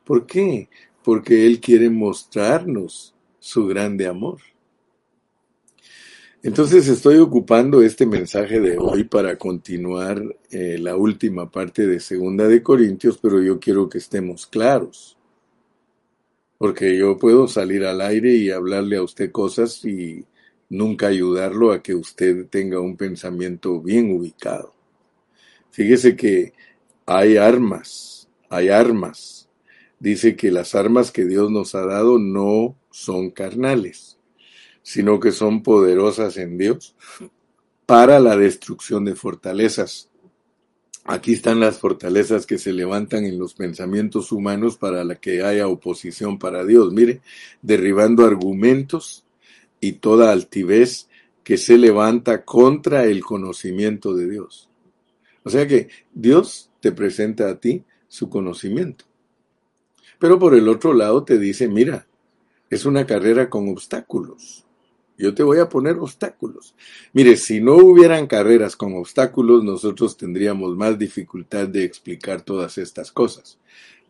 ¿Por 0.05 0.25
qué? 0.25 0.69
Porque 1.03 1.45
Él 1.45 1.59
quiere 1.59 1.89
mostrarnos 1.89 3.13
su 3.39 3.67
grande 3.67 4.07
amor. 4.07 4.39
Entonces 6.41 6.87
estoy 6.87 7.17
ocupando 7.17 7.81
este 7.81 8.05
mensaje 8.05 8.61
de 8.61 8.77
hoy 8.77 9.03
para 9.03 9.35
continuar 9.35 10.23
eh, 10.49 10.77
la 10.79 10.95
última 10.95 11.51
parte 11.51 11.85
de 11.85 11.99
Segunda 11.99 12.47
de 12.47 12.63
Corintios, 12.63 13.17
pero 13.17 13.41
yo 13.41 13.59
quiero 13.59 13.89
que 13.89 13.97
estemos 13.97 14.47
claros. 14.47 15.17
Porque 16.57 16.97
yo 16.97 17.17
puedo 17.17 17.49
salir 17.49 17.83
al 17.83 17.99
aire 17.99 18.33
y 18.33 18.49
hablarle 18.49 18.95
a 18.95 19.03
usted 19.03 19.29
cosas 19.29 19.83
y 19.83 20.25
nunca 20.73 21.07
ayudarlo 21.07 21.71
a 21.71 21.83
que 21.83 21.93
usted 21.93 22.47
tenga 22.47 22.79
un 22.79 22.97
pensamiento 22.97 23.79
bien 23.79 24.11
ubicado. 24.11 24.73
Fíjese 25.69 26.15
que 26.15 26.53
hay 27.05 27.37
armas, 27.37 28.27
hay 28.49 28.69
armas. 28.69 29.49
Dice 29.99 30.35
que 30.35 30.51
las 30.51 30.73
armas 30.73 31.11
que 31.11 31.25
Dios 31.25 31.51
nos 31.51 31.75
ha 31.75 31.85
dado 31.85 32.17
no 32.17 32.75
son 32.89 33.29
carnales, 33.29 34.17
sino 34.81 35.19
que 35.19 35.31
son 35.31 35.61
poderosas 35.61 36.37
en 36.37 36.57
Dios 36.57 36.95
para 37.85 38.19
la 38.19 38.35
destrucción 38.35 39.05
de 39.05 39.15
fortalezas. 39.15 40.09
Aquí 41.05 41.33
están 41.33 41.59
las 41.59 41.77
fortalezas 41.77 42.47
que 42.47 42.57
se 42.57 42.73
levantan 42.73 43.25
en 43.25 43.37
los 43.37 43.53
pensamientos 43.53 44.31
humanos 44.31 44.77
para 44.77 45.03
la 45.03 45.15
que 45.15 45.43
haya 45.43 45.67
oposición 45.67 46.39
para 46.39 46.65
Dios. 46.65 46.91
Mire, 46.93 47.21
derribando 47.61 48.25
argumentos 48.25 49.22
y 49.83 49.91
toda 49.93 50.31
altivez 50.31 51.09
que 51.43 51.57
se 51.57 51.77
levanta 51.77 52.45
contra 52.45 53.03
el 53.03 53.21
conocimiento 53.21 54.15
de 54.15 54.29
Dios. 54.29 54.69
O 55.43 55.49
sea 55.49 55.67
que 55.67 55.89
Dios 56.13 56.71
te 56.79 56.93
presenta 56.93 57.49
a 57.49 57.59
ti 57.59 57.83
su 58.07 58.29
conocimiento. 58.29 59.03
Pero 60.19 60.39
por 60.39 60.55
el 60.55 60.69
otro 60.69 60.93
lado 60.93 61.25
te 61.25 61.37
dice, 61.37 61.67
mira, 61.67 62.07
es 62.69 62.85
una 62.85 63.05
carrera 63.05 63.49
con 63.49 63.67
obstáculos. 63.67 64.65
Yo 65.17 65.33
te 65.33 65.43
voy 65.43 65.59
a 65.59 65.67
poner 65.67 65.97
obstáculos. 65.97 66.75
Mire, 67.11 67.35
si 67.35 67.59
no 67.59 67.75
hubieran 67.75 68.27
carreras 68.27 68.77
con 68.77 68.95
obstáculos, 68.95 69.65
nosotros 69.65 70.15
tendríamos 70.15 70.77
más 70.77 70.97
dificultad 70.97 71.67
de 71.67 71.83
explicar 71.83 72.41
todas 72.41 72.77
estas 72.77 73.11
cosas 73.11 73.59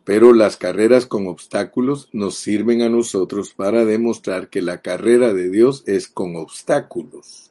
pero 0.04 0.34
las 0.34 0.56
carreras 0.56 1.06
con 1.06 1.26
obstáculos 1.26 2.08
nos 2.12 2.36
sirven 2.36 2.82
a 2.82 2.88
nosotros 2.88 3.54
para 3.54 3.84
demostrar 3.84 4.48
que 4.48 4.60
la 4.60 4.82
carrera 4.82 5.32
de 5.32 5.50
Dios 5.50 5.82
es 5.86 6.08
con 6.08 6.36
obstáculos. 6.36 7.50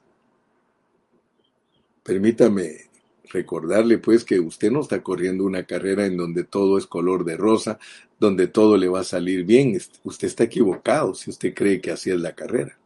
Permítame 2.04 2.90
recordarle 3.30 3.98
pues 3.98 4.24
que 4.24 4.40
usted 4.40 4.72
no 4.72 4.82
está 4.82 5.02
corriendo 5.02 5.44
una 5.44 5.64
carrera 5.64 6.06
en 6.06 6.16
donde 6.16 6.44
todo 6.44 6.78
es 6.78 6.86
color 6.86 7.26
de 7.26 7.36
rosa, 7.36 7.80
donde 8.20 8.48
todo 8.48 8.78
le 8.78 8.88
va 8.88 9.00
a 9.00 9.06
salir 9.06 9.44
bien. 9.44 9.76
Usted 10.04 10.28
está 10.28 10.44
equivocado 10.44 11.16
si 11.16 11.32
usted 11.32 11.54
cree 11.54 11.82
que 11.82 11.92
así 11.92 12.12
es 12.12 12.20
la 12.20 12.36
carrera. 12.36 12.78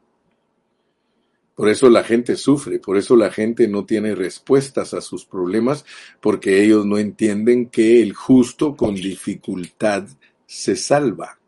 Por 1.57 1.69
eso 1.69 1.89
la 1.89 2.03
gente 2.03 2.35
sufre, 2.35 2.77
por 2.77 2.97
eso 2.97 3.15
la 3.15 3.31
gente 3.31 3.67
no 3.67 3.83
tiene 3.83 4.13
respuestas 4.13 4.93
a 4.93 5.01
sus 5.01 5.25
problemas, 5.25 5.85
porque 6.21 6.63
ellos 6.63 6.85
no 6.85 6.99
entienden 6.99 7.71
que 7.71 8.03
el 8.03 8.13
justo 8.13 8.75
con 8.75 8.93
dificultad 8.93 10.07
se 10.45 10.75
salva. 10.75 11.39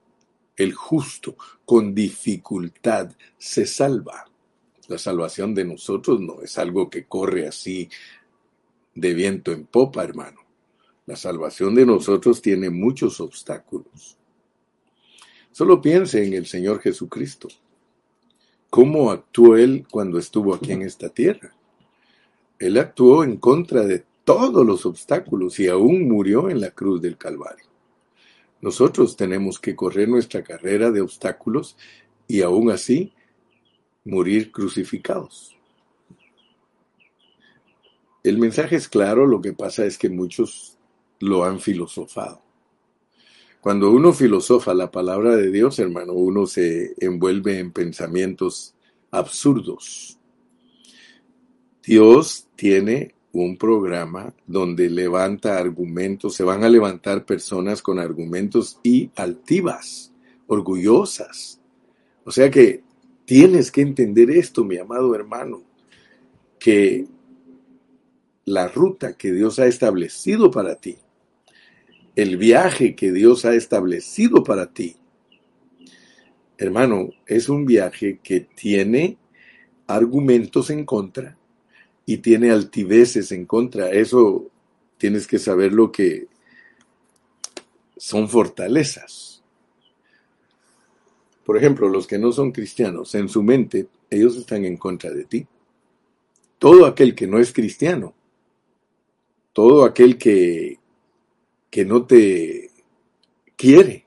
El 0.57 0.73
justo 0.73 1.37
con 1.63 1.93
dificultad 1.93 3.11
se 3.37 3.67
salva. 3.67 4.25
La 4.87 4.97
salvación 4.97 5.53
de 5.53 5.65
nosotros 5.65 6.19
no 6.19 6.41
es 6.41 6.57
algo 6.57 6.89
que 6.89 7.05
corre 7.05 7.47
así 7.47 7.87
de 8.95 9.13
viento 9.13 9.51
en 9.51 9.67
popa, 9.67 10.03
hermano. 10.03 10.39
La 11.05 11.17
salvación 11.17 11.75
de 11.75 11.85
nosotros 11.85 12.41
tiene 12.41 12.71
muchos 12.71 13.21
obstáculos. 13.21 14.17
Solo 15.51 15.79
piense 15.79 16.25
en 16.25 16.33
el 16.33 16.47
Señor 16.47 16.81
Jesucristo. 16.81 17.47
¿Cómo 18.69 19.09
actuó 19.09 19.57
él 19.57 19.88
cuando 19.89 20.19
estuvo 20.19 20.53
aquí 20.53 20.71
en 20.71 20.83
esta 20.83 21.09
tierra? 21.09 21.55
Él 22.59 22.77
actuó 22.77 23.23
en 23.23 23.38
contra 23.38 23.83
de 23.83 24.03
todos 24.23 24.65
los 24.65 24.85
obstáculos 24.85 25.59
y 25.59 25.67
aún 25.67 26.07
murió 26.07 26.49
en 26.49 26.61
la 26.61 26.71
cruz 26.71 27.01
del 27.01 27.17
Calvario. 27.17 27.65
Nosotros 28.61 29.15
tenemos 29.15 29.57
que 29.57 29.75
correr 29.75 30.07
nuestra 30.07 30.43
carrera 30.43 30.91
de 30.91 31.01
obstáculos 31.01 31.77
y 32.27 32.41
aún 32.41 32.69
así 32.69 33.13
morir 34.05 34.51
crucificados. 34.51 35.57
El 38.23 38.38
mensaje 38.38 38.75
es 38.75 38.88
claro, 38.88 39.25
lo 39.25 39.41
que 39.41 39.53
pasa 39.53 39.85
es 39.85 39.97
que 39.97 40.09
muchos 40.09 40.77
lo 41.19 41.43
han 41.43 41.59
filosofado. 41.59 42.41
Cuando 43.61 43.91
uno 43.91 44.13
filosofa 44.13 44.73
la 44.73 44.89
palabra 44.89 45.35
de 45.35 45.51
Dios, 45.51 45.79
hermano, 45.79 46.13
uno 46.13 46.45
se 46.45 46.93
envuelve 46.97 47.59
en 47.59 47.71
pensamientos 47.71 48.73
absurdos. 49.11 50.17
Dios 51.83 52.47
tiene 52.55 53.15
un 53.33 53.57
programa 53.57 54.33
donde 54.47 54.89
levanta 54.89 55.57
argumentos, 55.57 56.35
se 56.35 56.45
van 56.45 56.63
a 56.63 56.69
levantar 56.69 57.25
personas 57.25 57.81
con 57.81 57.99
argumentos 57.99 58.79
y 58.81 59.11
altivas, 59.17 60.13
orgullosas. 60.47 61.59
O 62.23 62.31
sea 62.31 62.49
que 62.49 62.83
tienes 63.25 63.71
que 63.71 63.81
entender 63.81 64.31
esto, 64.31 64.63
mi 64.63 64.77
amado 64.77 65.13
hermano, 65.15 65.63
que 66.59 67.07
la 68.45 68.69
ruta 68.69 69.17
que 69.17 69.33
Dios 69.33 69.59
ha 69.59 69.67
establecido 69.67 70.49
para 70.49 70.75
ti 70.75 70.97
el 72.21 72.35
viaje 72.35 72.95
que 72.95 73.13
Dios 73.13 73.45
ha 73.45 73.55
establecido 73.55 74.43
para 74.43 74.73
ti, 74.73 74.97
hermano, 76.57 77.11
es 77.25 77.47
un 77.47 77.65
viaje 77.65 78.19
que 78.21 78.41
tiene 78.41 79.17
argumentos 79.88 80.69
en 80.69 80.83
contra 80.83 81.38
y 82.05 82.17
tiene 82.17 82.51
altiveces 82.51 83.31
en 83.31 83.45
contra. 83.45 83.91
Eso 83.91 84.49
tienes 84.97 85.27
que 85.27 85.39
saber 85.39 85.71
lo 85.71 85.93
que 85.93 86.27
son 87.95 88.27
fortalezas. 88.27 89.41
Por 91.45 91.55
ejemplo, 91.55 91.88
los 91.88 92.05
que 92.05 92.19
no 92.19 92.33
son 92.33 92.51
cristianos, 92.51 93.15
en 93.15 93.29
su 93.29 93.43
mente, 93.43 93.88
ellos 94.09 94.35
están 94.35 94.65
en 94.65 94.75
contra 94.75 95.09
de 95.11 95.23
ti. 95.23 95.47
Todo 96.57 96.85
aquel 96.85 97.15
que 97.15 97.27
no 97.27 97.39
es 97.39 97.53
cristiano, 97.53 98.13
todo 99.53 99.85
aquel 99.85 100.17
que, 100.17 100.78
que 101.69 101.85
no 101.85 102.05
te 102.05 102.71
quiere, 103.55 104.05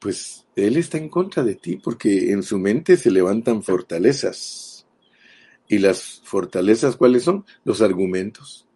pues 0.00 0.44
él 0.56 0.76
está 0.76 0.98
en 0.98 1.08
contra 1.08 1.42
de 1.42 1.54
ti 1.54 1.76
porque 1.76 2.32
en 2.32 2.42
su 2.42 2.58
mente 2.58 2.96
se 2.96 3.10
levantan 3.10 3.62
fortalezas. 3.62 4.86
¿Y 5.68 5.78
las 5.78 6.20
fortalezas 6.24 6.96
cuáles 6.96 7.22
son? 7.22 7.44
Los 7.64 7.80
argumentos. 7.80 8.66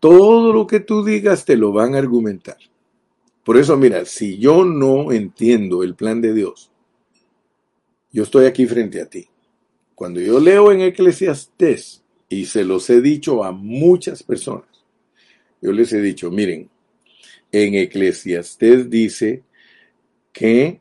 Todo 0.00 0.52
lo 0.52 0.66
que 0.66 0.80
tú 0.80 1.04
digas 1.04 1.44
te 1.44 1.56
lo 1.56 1.72
van 1.72 1.94
a 1.94 1.98
argumentar. 1.98 2.56
Por 3.44 3.56
eso, 3.56 3.76
mira, 3.76 4.04
si 4.04 4.38
yo 4.38 4.64
no 4.64 5.12
entiendo 5.12 5.82
el 5.82 5.94
plan 5.94 6.20
de 6.20 6.34
Dios, 6.34 6.70
yo 8.12 8.22
estoy 8.22 8.46
aquí 8.46 8.66
frente 8.66 9.00
a 9.00 9.08
ti. 9.08 9.28
Cuando 9.94 10.20
yo 10.20 10.40
leo 10.40 10.72
en 10.72 10.80
Eclesiastés, 10.80 12.02
y 12.28 12.46
se 12.46 12.64
los 12.64 12.90
he 12.90 13.00
dicho 13.00 13.44
a 13.44 13.52
muchas 13.52 14.22
personas, 14.22 14.68
yo 15.60 15.72
les 15.72 15.92
he 15.92 16.00
dicho, 16.00 16.30
miren, 16.30 16.68
en 17.64 17.74
Eclesiastés 17.74 18.90
dice 18.90 19.42
que 20.32 20.80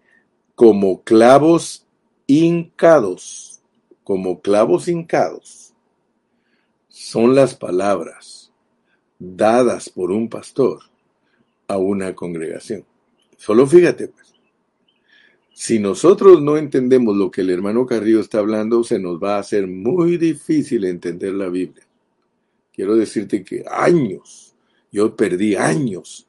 como 0.55 1.03
clavos 1.03 1.85
hincados, 2.27 3.61
como 4.03 4.41
clavos 4.41 4.87
hincados, 4.87 5.73
son 6.89 7.33
las 7.33 7.55
palabras 7.55 8.51
dadas 9.19 9.89
por 9.89 10.11
un 10.11 10.27
pastor 10.29 10.81
a 11.67 11.77
una 11.77 12.13
congregación. 12.13 12.85
Solo 13.37 13.65
fíjate, 13.65 14.09
pues. 14.09 14.33
Si 15.53 15.79
nosotros 15.79 16.41
no 16.41 16.57
entendemos 16.57 17.15
lo 17.15 17.31
que 17.31 17.39
el 17.39 17.49
hermano 17.49 17.85
Carrillo 17.85 18.19
está 18.19 18.39
hablando, 18.39 18.83
se 18.83 18.99
nos 18.99 19.23
va 19.23 19.37
a 19.37 19.39
hacer 19.39 19.67
muy 19.67 20.17
difícil 20.17 20.83
entender 20.83 21.33
la 21.33 21.47
Biblia. 21.47 21.87
Quiero 22.73 22.97
decirte 22.97 23.41
que 23.45 23.63
años, 23.71 24.53
yo 24.91 25.15
perdí 25.15 25.55
años 25.55 26.27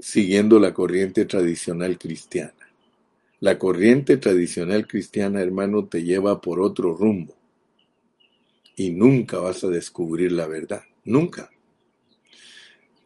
siguiendo 0.00 0.58
la 0.58 0.74
corriente 0.74 1.24
tradicional 1.24 1.98
cristiana. 1.98 2.54
La 3.40 3.58
corriente 3.58 4.16
tradicional 4.16 4.86
cristiana, 4.86 5.40
hermano, 5.40 5.86
te 5.86 6.02
lleva 6.02 6.40
por 6.40 6.60
otro 6.60 6.94
rumbo. 6.94 7.34
Y 8.76 8.90
nunca 8.90 9.38
vas 9.38 9.64
a 9.64 9.68
descubrir 9.68 10.32
la 10.32 10.46
verdad. 10.46 10.82
Nunca. 11.04 11.50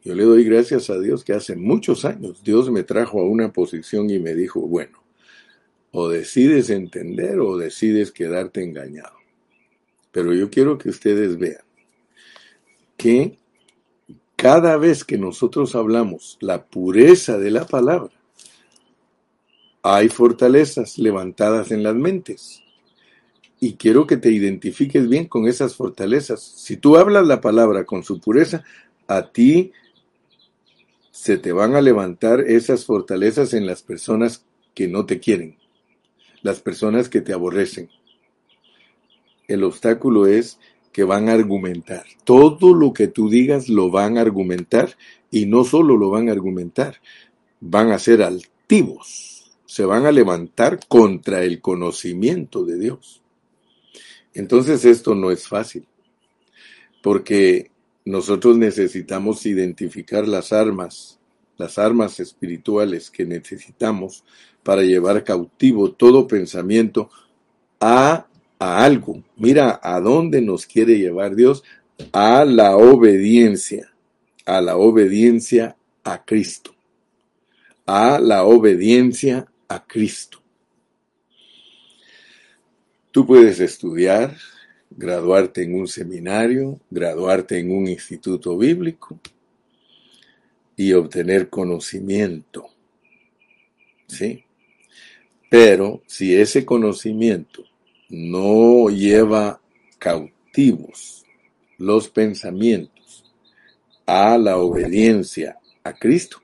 Yo 0.05 0.15
le 0.15 0.25
doy 0.25 0.45
gracias 0.45 0.91
a 0.91 0.99
Dios 0.99 1.25
que 1.25 1.33
hace 1.33 1.57
muchos 1.57 2.05
años 2.05 2.43
Dios 2.45 2.71
me 2.71 2.83
trajo 2.83 3.21
a 3.21 3.29
una 3.29 3.53
posición 3.53 4.11
y 4.11 4.19
me 4.19 4.35
dijo, 4.35 4.61
bueno, 4.61 5.03
o 5.93 6.09
decides 6.09 6.69
entender 6.71 7.39
o 7.41 7.57
decides 7.57 8.13
quedarte 8.13 8.63
engañado. 8.63 9.17
Pero 10.13 10.35
yo 10.35 10.51
quiero 10.51 10.77
que 10.77 10.91
ustedes 10.91 11.39
vean 11.39 11.65
que 12.97 13.39
cada 14.45 14.77
vez 14.77 15.05
que 15.05 15.17
nosotros 15.17 15.75
hablamos 15.75 16.37
la 16.39 16.67
pureza 16.67 17.39
de 17.39 17.51
la 17.51 17.67
palabra, 17.67 18.11
hay 19.83 20.11
fortalezas 20.11 20.99
levantadas 20.99 21.71
en 21.71 21.83
las 21.83 21.95
mentes. 21.95 22.63
Y 23.59 23.76
quiero 23.76 24.07
que 24.07 24.19
te 24.19 24.30
identifiques 24.30 25.09
bien 25.09 25.28
con 25.28 25.49
esas 25.49 25.75
fortalezas. 25.75 26.43
Si 26.43 26.76
tú 26.76 26.99
hablas 26.99 27.26
la 27.26 27.41
palabra 27.41 27.87
con 27.87 28.04
su 28.04 28.21
pureza, 28.21 28.63
a 29.07 29.33
ti 29.33 29.73
se 31.11 31.39
te 31.39 31.52
van 31.52 31.75
a 31.75 31.80
levantar 31.80 32.41
esas 32.41 32.85
fortalezas 32.85 33.54
en 33.54 33.65
las 33.65 33.83
personas 33.83 34.45
que 34.75 34.89
no 34.89 35.07
te 35.07 35.21
quieren, 35.21 35.57
las 36.43 36.61
personas 36.61 37.09
que 37.09 37.23
te 37.23 37.33
aborrecen. 37.33 37.89
El 39.49 39.65
obstáculo 39.65 40.26
es 40.26 40.59
que 40.95 41.02
van 41.02 41.28
a 41.28 41.33
argumentar. 41.33 42.04
Todo 42.23 42.73
lo 42.73 42.93
que 42.93 43.09
tú 43.09 43.28
digas 43.28 43.69
lo 43.69 43.91
van 43.91 44.17
a 44.17 44.21
argumentar 44.21 44.97
y 45.28 45.45
no 45.45 45.65
solo 45.65 45.97
lo 45.97 46.09
van 46.09 46.28
a 46.28 46.33
argumentar, 46.33 47.00
van 47.61 47.91
a 47.91 47.99
ser 47.99 48.23
altivos, 48.23 49.57
se 49.67 49.85
van 49.85 50.07
a 50.07 50.13
levantar 50.13 50.78
contra 50.87 51.43
el 51.43 51.61
conocimiento 51.61 52.65
de 52.65 52.78
Dios. 52.78 53.23
Entonces 54.35 54.85
esto 54.85 55.17
no 55.17 55.33
es 55.33 55.49
fácil, 55.49 55.85
porque 57.02 57.73
nosotros 58.04 58.57
necesitamos 58.57 59.47
identificar 59.47 60.28
las 60.28 60.52
armas, 60.52 61.19
las 61.57 61.76
armas 61.76 62.21
espirituales 62.21 63.11
que 63.11 63.26
necesitamos 63.26 64.23
para 64.63 64.83
llevar 64.83 65.25
cautivo 65.25 65.91
todo 65.91 66.28
pensamiento 66.28 67.11
a, 67.80 68.28
a 68.65 68.83
algo. 68.83 69.23
Mira 69.37 69.79
a 69.83 70.00
dónde 70.00 70.41
nos 70.41 70.65
quiere 70.65 70.99
llevar 70.99 71.37
Dios, 71.37 71.63
a 72.13 72.47
la 72.47 72.77
obediencia, 72.77 73.93
a 74.47 74.63
la 74.63 74.79
obediencia 74.79 75.77
a 76.03 76.25
Cristo, 76.25 76.75
a 77.85 78.19
la 78.19 78.45
obediencia 78.45 79.47
a 79.69 79.85
Cristo. 79.85 80.41
Tú 83.11 83.27
puedes 83.27 83.61
estudiar, 83.61 84.35
graduarte 84.91 85.63
en 85.63 85.75
un 85.75 85.87
seminario, 85.87 86.81
graduarte 86.91 87.59
en 87.59 87.71
un 87.71 87.87
instituto 87.87 88.57
bíblico 88.57 89.21
y 90.75 90.95
obtener 90.95 91.50
conocimiento. 91.50 92.71
¿Sí? 94.07 94.45
Pero 95.50 96.03
si 96.07 96.35
ese 96.35 96.65
conocimiento 96.65 97.65
no 98.15 98.89
lleva 98.89 99.61
cautivos 99.99 101.25
los 101.79 102.09
pensamientos 102.09 103.25
a 104.07 104.39
la 104.39 104.59
obediencia 104.59 105.59
a 105.83 105.93
Cristo, 105.93 106.39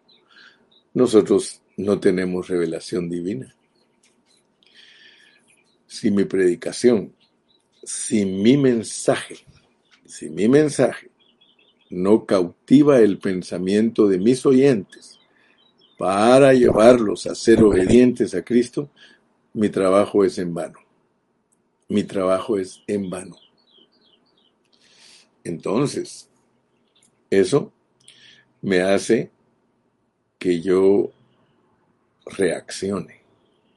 nosotros 0.95 1.63
no 1.77 2.01
tenemos 2.01 2.49
revelación 2.49 3.09
divina. 3.09 3.55
Si 5.87 6.11
mi 6.11 6.25
predicación 6.25 7.15
si 7.83 8.25
mi 8.25 8.57
mensaje, 8.57 9.37
si 10.05 10.29
mi 10.29 10.49
mensaje 10.49 11.11
no 11.89 12.27
cautiva 12.27 13.01
el 13.01 13.19
pensamiento 13.19 14.07
de 14.07 14.19
mis 14.19 14.45
oyentes 14.47 15.19
para 15.99 16.55
llevarlos 16.55 17.27
a 17.27 17.35
ser 17.35 17.63
obedientes 17.63 18.35
a 18.35 18.43
Cristo, 18.43 18.91
mi 19.53 19.69
trabajo 19.69 20.25
es 20.25 20.39
en 20.39 20.55
vano. 20.55 20.79
Mi 21.91 22.05
trabajo 22.05 22.57
es 22.57 22.85
en 22.87 23.11
vano. 23.11 23.37
Entonces, 25.43 26.31
eso 27.31 27.73
me 28.63 28.81
hace 28.81 29.33
que 30.39 30.61
yo 30.61 31.11
reaccione. 32.27 33.23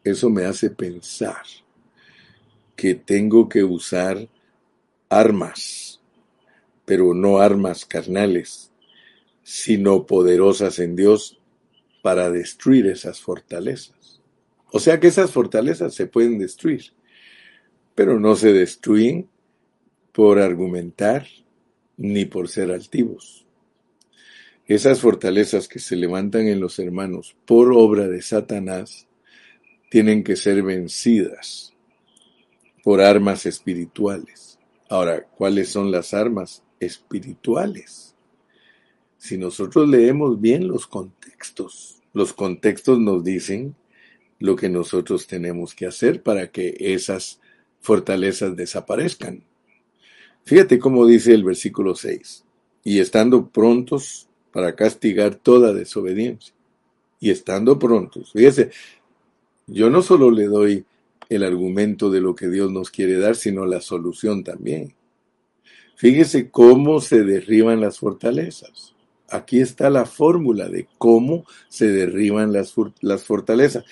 Eso 0.04 0.30
me 0.30 0.46
hace 0.46 0.70
pensar 0.70 1.42
que 2.76 2.94
tengo 2.94 3.50
que 3.50 3.64
usar 3.64 4.30
armas, 5.10 6.00
pero 6.86 7.16
no 7.16 7.40
armas 7.40 7.84
carnales, 7.84 8.72
sino 9.42 10.06
poderosas 10.06 10.78
en 10.78 10.96
Dios 10.96 11.40
para 12.04 12.30
destruir 12.30 12.86
esas 12.86 13.20
fortalezas. 13.20 14.22
O 14.72 14.80
sea 14.80 15.00
que 15.00 15.08
esas 15.08 15.32
fortalezas 15.32 15.96
se 15.96 16.06
pueden 16.06 16.38
destruir, 16.38 16.94
pero 17.96 18.20
no 18.20 18.36
se 18.36 18.54
destruyen 18.54 19.30
por 20.12 20.40
argumentar 20.40 21.28
ni 21.98 22.26
por 22.26 22.50
ser 22.50 22.72
altivos. 22.72 23.46
Esas 24.66 25.02
fortalezas 25.02 25.68
que 25.68 25.80
se 25.80 25.96
levantan 25.96 26.48
en 26.48 26.60
los 26.60 26.80
hermanos 26.80 27.36
por 27.46 27.74
obra 27.74 28.08
de 28.08 28.22
Satanás 28.22 29.08
tienen 29.90 30.24
que 30.24 30.36
ser 30.36 30.64
vencidas 30.64 31.74
por 32.84 33.02
armas 33.02 33.46
espirituales. 33.46 34.60
Ahora, 34.90 35.28
¿cuáles 35.28 35.70
son 35.70 35.92
las 35.92 36.14
armas 36.14 36.64
espirituales? 36.80 38.16
Si 39.18 39.38
nosotros 39.38 39.88
leemos 39.88 40.40
bien 40.40 40.68
los 40.68 40.88
contextos, 40.88 42.02
los 42.14 42.34
contextos 42.34 43.00
nos 43.00 43.24
dicen 43.24 43.76
lo 44.40 44.56
que 44.56 44.70
nosotros 44.70 45.28
tenemos 45.28 45.76
que 45.76 45.86
hacer 45.86 46.22
para 46.24 46.52
que 46.52 46.76
esas 46.80 47.40
fortalezas 47.84 48.56
desaparezcan. 48.56 49.44
Fíjate 50.46 50.80
cómo 50.80 51.06
dice 51.06 51.34
el 51.34 51.44
versículo 51.44 51.96
6. 51.96 52.46
Y 52.86 53.00
estando 53.00 53.50
prontos 53.50 54.28
para 54.52 54.74
castigar 54.76 55.36
toda 55.36 55.74
desobediencia. 55.74 56.54
Y 57.20 57.30
estando 57.30 57.78
prontos, 57.80 58.32
fíjese, 58.34 58.72
yo 59.68 59.90
no 59.90 60.02
solo 60.02 60.32
le 60.32 60.46
doy 60.46 60.86
el 61.30 61.44
argumento 61.44 62.10
de 62.10 62.22
lo 62.22 62.36
que 62.36 62.50
Dios 62.50 62.72
nos 62.72 62.90
quiere 62.90 63.18
dar, 63.18 63.36
sino 63.36 63.66
la 63.66 63.82
solución 63.82 64.44
también. 64.44 64.94
Fíjese 65.96 66.50
cómo 66.50 67.00
se 67.00 67.24
derriban 67.24 67.80
las 67.80 68.00
fortalezas. 68.00 68.94
Aquí 69.30 69.60
está 69.60 69.90
la 69.90 70.06
fórmula 70.06 70.68
de 70.68 70.88
cómo 70.98 71.46
se 71.70 71.88
derriban 71.88 72.52
las, 72.52 72.74
las 73.02 73.24
fortalezas, 73.24 73.86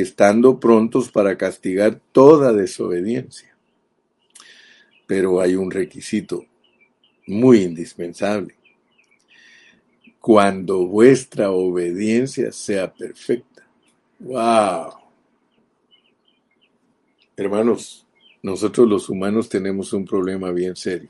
estando 0.00 0.58
prontos 0.58 1.10
para 1.10 1.36
castigar 1.36 2.00
toda 2.12 2.52
desobediencia. 2.52 3.56
Pero 5.06 5.40
hay 5.40 5.54
un 5.54 5.70
requisito 5.70 6.44
muy 7.26 7.62
indispensable. 7.62 8.54
Cuando 10.20 10.86
vuestra 10.86 11.50
obediencia 11.50 12.52
sea 12.52 12.92
perfecta. 12.92 13.66
¡Wow! 14.18 14.94
Hermanos, 17.36 18.04
nosotros 18.42 18.88
los 18.88 19.08
humanos 19.08 19.48
tenemos 19.48 19.92
un 19.92 20.04
problema 20.04 20.50
bien 20.50 20.74
serio. 20.74 21.08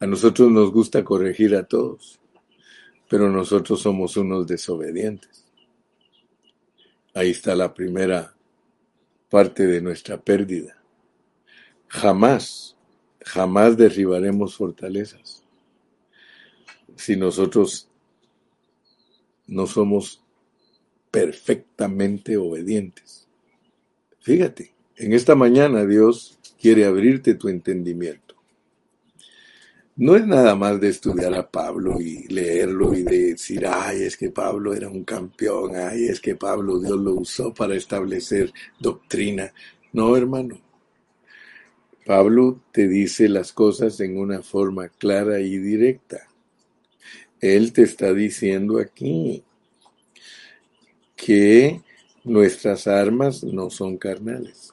A 0.00 0.06
nosotros 0.06 0.50
nos 0.50 0.72
gusta 0.72 1.04
corregir 1.04 1.54
a 1.54 1.62
todos, 1.62 2.18
pero 3.08 3.30
nosotros 3.30 3.80
somos 3.80 4.16
unos 4.16 4.46
desobedientes. 4.46 5.39
Ahí 7.14 7.30
está 7.30 7.54
la 7.54 7.74
primera 7.74 8.34
parte 9.28 9.66
de 9.66 9.80
nuestra 9.80 10.20
pérdida. 10.20 10.80
Jamás, 11.88 12.76
jamás 13.20 13.76
derribaremos 13.76 14.56
fortalezas 14.56 15.44
si 16.96 17.16
nosotros 17.16 17.88
no 19.46 19.66
somos 19.66 20.22
perfectamente 21.10 22.36
obedientes. 22.36 23.26
Fíjate, 24.20 24.74
en 24.96 25.12
esta 25.12 25.34
mañana 25.34 25.86
Dios 25.86 26.38
quiere 26.60 26.84
abrirte 26.84 27.34
tu 27.34 27.48
entendimiento. 27.48 28.29
No 29.96 30.16
es 30.16 30.26
nada 30.26 30.54
más 30.54 30.80
de 30.80 30.88
estudiar 30.88 31.34
a 31.34 31.50
Pablo 31.50 32.00
y 32.00 32.26
leerlo 32.28 32.94
y 32.94 33.02
de 33.02 33.32
decir, 33.32 33.66
ay, 33.66 34.02
es 34.02 34.16
que 34.16 34.30
Pablo 34.30 34.72
era 34.72 34.88
un 34.88 35.04
campeón, 35.04 35.76
ay, 35.76 36.06
es 36.06 36.20
que 36.20 36.36
Pablo 36.36 36.78
Dios 36.78 36.96
lo 36.96 37.14
usó 37.14 37.52
para 37.52 37.74
establecer 37.74 38.52
doctrina. 38.78 39.52
No, 39.92 40.16
hermano. 40.16 40.60
Pablo 42.06 42.60
te 42.72 42.88
dice 42.88 43.28
las 43.28 43.52
cosas 43.52 44.00
en 44.00 44.16
una 44.18 44.42
forma 44.42 44.88
clara 44.88 45.40
y 45.40 45.58
directa. 45.58 46.26
Él 47.40 47.72
te 47.72 47.82
está 47.82 48.12
diciendo 48.12 48.78
aquí 48.78 49.44
que 51.16 51.82
nuestras 52.24 52.86
armas 52.86 53.44
no 53.44 53.70
son 53.70 53.98
carnales. 53.98 54.72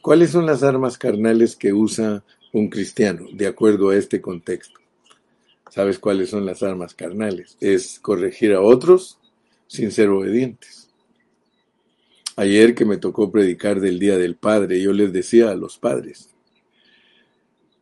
¿Cuáles 0.00 0.30
son 0.30 0.46
las 0.46 0.62
armas 0.62 0.98
carnales 0.98 1.56
que 1.56 1.72
usa 1.72 2.24
un 2.52 2.68
cristiano 2.68 3.26
de 3.32 3.46
acuerdo 3.46 3.90
a 3.90 3.96
este 3.96 4.20
contexto? 4.20 4.78
¿Sabes 5.70 5.98
cuáles 5.98 6.30
son 6.30 6.44
las 6.44 6.62
armas 6.62 6.94
carnales? 6.94 7.56
Es 7.60 7.98
corregir 7.98 8.52
a 8.52 8.60
otros 8.60 9.18
sin 9.66 9.90
ser 9.90 10.10
obedientes. 10.10 10.90
Ayer 12.36 12.74
que 12.74 12.84
me 12.84 12.98
tocó 12.98 13.30
predicar 13.30 13.80
del 13.80 13.98
Día 13.98 14.18
del 14.18 14.36
Padre, 14.36 14.80
yo 14.80 14.92
les 14.92 15.12
decía 15.12 15.50
a 15.50 15.54
los 15.54 15.78
padres 15.78 16.28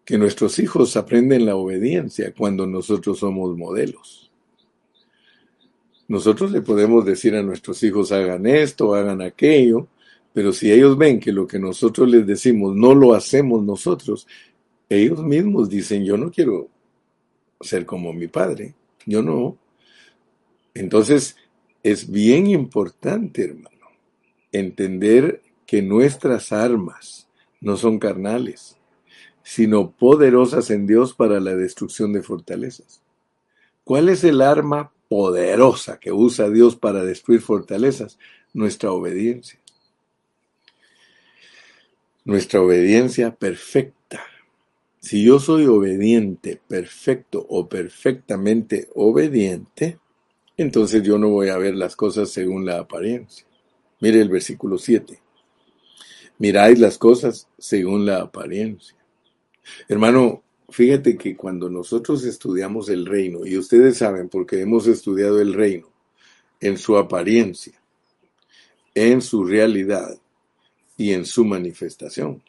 que 0.05 0.19
nuestros 0.19 0.59
hijos 0.59 0.97
aprenden 0.97 1.47
la 1.47 1.55
obediencia 1.55 2.35
cuando 2.37 2.67
nosotros 2.67 3.21
somos 3.21 3.57
modelos. 3.57 4.31
Nosotros 6.09 6.51
le 6.51 6.63
podemos 6.63 7.05
decir 7.05 7.37
a 7.37 7.43
nuestros 7.45 7.81
hijos 7.85 8.11
hagan 8.11 8.45
esto, 8.45 8.95
hagan 8.95 9.23
aquello, 9.23 9.87
pero 10.33 10.53
si 10.53 10.73
ellos 10.73 10.99
ven 10.99 11.21
que 11.21 11.31
lo 11.31 11.47
que 11.47 11.61
nosotros 11.61 12.09
les 12.09 12.27
decimos 12.27 12.75
no 12.75 12.93
lo 12.93 13.15
hacemos 13.15 13.63
nosotros, 13.63 14.27
ellos 14.91 15.23
mismos 15.23 15.71
dicen, 15.71 16.05
yo 16.05 16.17
no 16.17 16.31
quiero 16.31 16.69
ser 17.61 17.87
como 17.87 18.13
mi 18.13 18.29
padre, 18.29 18.75
yo 19.07 19.23
no. 19.23 19.57
Entonces, 20.75 21.37
es 21.83 22.11
bien 22.11 22.47
importante, 22.47 23.45
hermano, 23.45 23.87
entender 24.53 25.43
que 25.67 25.81
nuestras 25.81 26.53
armas 26.53 27.29
no 27.61 27.77
son 27.77 27.99
carnales, 27.99 28.77
sino 29.43 29.93
poderosas 29.93 30.71
en 30.71 30.87
Dios 30.87 31.15
para 31.15 31.41
la 31.41 31.55
destrucción 31.55 32.13
de 32.13 32.23
fortalezas. 32.23 33.01
¿Cuál 33.85 34.09
es 34.09 34.25
el 34.25 34.43
arma 34.43 34.93
poderosa 35.09 35.99
que 35.99 36.13
usa 36.13 36.51
Dios 36.51 36.77
para 36.77 37.05
destruir 37.05 37.41
fortalezas? 37.41 38.19
Nuestra 38.53 38.93
obediencia 38.93 39.61
nuestra 42.25 42.61
obediencia 42.61 43.35
perfecta. 43.35 44.23
Si 45.01 45.25
yo 45.25 45.39
soy 45.39 45.67
obediente, 45.67 46.61
perfecto 46.69 47.45
o 47.49 47.69
perfectamente 47.69 48.89
obediente, 48.95 49.99
entonces 50.57 51.03
yo 51.03 51.19
no 51.19 51.31
voy 51.31 51.49
a 51.49 51.59
ver 51.59 51.75
las 51.75 51.97
cosas 51.97 52.31
según 52.31 52.67
la 52.67 52.79
apariencia. 52.79 53.47
Mire 54.01 54.21
el 54.21 54.29
versículo 54.29 54.79
7. 54.79 55.21
Miráis 56.39 56.79
las 56.79 56.99
cosas 56.99 57.49
según 57.59 58.07
la 58.07 58.21
apariencia. 58.21 58.97
Hermano, 59.89 60.43
fíjate 60.69 61.17
que 61.17 61.37
cuando 61.37 61.69
nosotros 61.69 62.25
estudiamos 62.25 62.89
el 62.89 63.07
reino, 63.07 63.47
y 63.47 63.59
ustedes 63.59 63.99
saben 63.99 64.29
porque 64.29 64.61
hemos 64.61 64.87
estudiado 64.87 65.41
el 65.41 65.55
reino 65.55 65.89
en 66.61 66.77
su 66.77 66.97
apariencia, 66.97 67.81
en 68.95 69.23
su 69.23 69.45
realidad, 69.45 70.19
y 71.01 71.15
en 71.15 71.25
su 71.25 71.47
manifestación. 71.47 72.43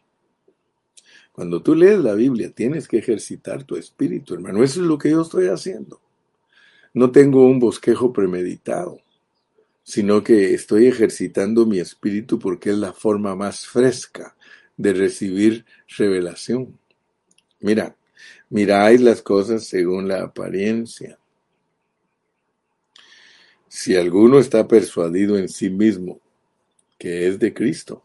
Cuando 1.31 1.61
tú 1.61 1.75
lees 1.75 1.99
la 1.99 2.13
Biblia, 2.13 2.51
tienes 2.51 2.87
que 2.87 2.97
ejercitar 2.97 3.63
tu 3.63 3.75
espíritu, 3.77 4.33
hermano. 4.33 4.63
Eso 4.63 4.81
es 4.81 4.87
lo 4.87 4.97
que 4.97 5.11
yo 5.11 5.21
estoy 5.21 5.47
haciendo. 5.47 6.01
No 6.93 7.11
tengo 7.11 7.45
un 7.45 7.59
bosquejo 7.59 8.11
premeditado, 8.11 8.99
sino 9.83 10.23
que 10.23 10.53
estoy 10.53 10.87
ejercitando 10.87 11.65
mi 11.65 11.79
espíritu 11.79 12.37
porque 12.37 12.71
es 12.71 12.77
la 12.77 12.91
forma 12.91 13.35
más 13.35 13.65
fresca 13.65 14.35
de 14.75 14.93
recibir 14.93 15.65
revelación. 15.97 16.77
Mira, 17.61 17.95
miráis 18.49 18.99
las 18.99 19.21
cosas 19.21 19.65
según 19.65 20.07
la 20.07 20.23
apariencia. 20.23 21.17
Si 23.69 23.95
alguno 23.95 24.39
está 24.39 24.67
persuadido 24.67 25.37
en 25.37 25.47
sí 25.47 25.69
mismo 25.69 26.19
que 26.97 27.27
es 27.27 27.39
de 27.39 27.53
Cristo, 27.53 28.03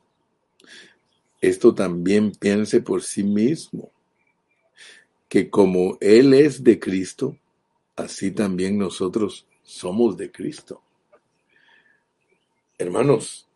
esto 1.41 1.75
también 1.75 2.33
piense 2.33 2.81
por 2.81 3.03
sí 3.03 3.23
mismo, 3.23 3.93
que 5.29 5.51
como 5.51 5.99
Él 6.01 6.35
es 6.35 6.65
de 6.65 6.79
Cristo, 6.79 7.37
así 7.97 8.31
también 8.31 8.79
nosotros 8.79 9.47
somos 9.63 10.17
de 10.17 10.31
Cristo. 10.31 10.83
Hermanos, 12.79 13.49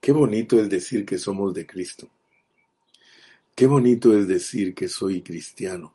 qué 0.00 0.12
bonito 0.12 0.60
es 0.60 0.68
decir 0.68 1.04
que 1.04 1.18
somos 1.18 1.54
de 1.54 1.66
Cristo. 1.66 2.08
Qué 3.54 3.66
bonito 3.66 4.16
es 4.16 4.26
decir 4.26 4.74
que 4.74 4.88
soy 4.88 5.22
cristiano. 5.22 5.92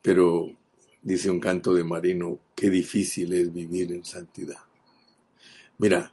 Pero, 0.00 0.54
dice 1.02 1.30
un 1.30 1.40
canto 1.40 1.74
de 1.74 1.82
Marino, 1.82 2.38
qué 2.54 2.70
difícil 2.70 3.32
es 3.32 3.52
vivir 3.52 3.90
en 3.92 4.04
santidad. 4.04 4.60
Mira, 5.78 6.12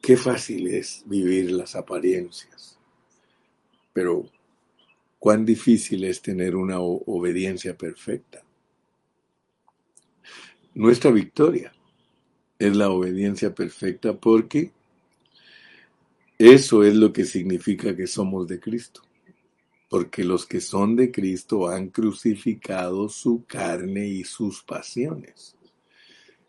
Qué 0.00 0.16
fácil 0.16 0.66
es 0.68 1.02
vivir 1.06 1.52
las 1.52 1.76
apariencias, 1.76 2.78
pero 3.92 4.26
cuán 5.18 5.44
difícil 5.44 6.04
es 6.04 6.22
tener 6.22 6.56
una 6.56 6.80
obediencia 6.80 7.76
perfecta. 7.76 8.42
Nuestra 10.74 11.10
victoria 11.10 11.72
es 12.58 12.74
la 12.76 12.90
obediencia 12.90 13.54
perfecta 13.54 14.14
porque 14.14 14.72
eso 16.38 16.84
es 16.84 16.94
lo 16.94 17.12
que 17.12 17.26
significa 17.26 17.94
que 17.94 18.06
somos 18.06 18.48
de 18.48 18.58
Cristo. 18.58 19.02
Porque 19.90 20.24
los 20.24 20.46
que 20.46 20.62
son 20.62 20.96
de 20.96 21.10
Cristo 21.10 21.68
han 21.68 21.88
crucificado 21.88 23.10
su 23.10 23.44
carne 23.44 24.06
y 24.06 24.24
sus 24.24 24.62
pasiones. 24.62 25.56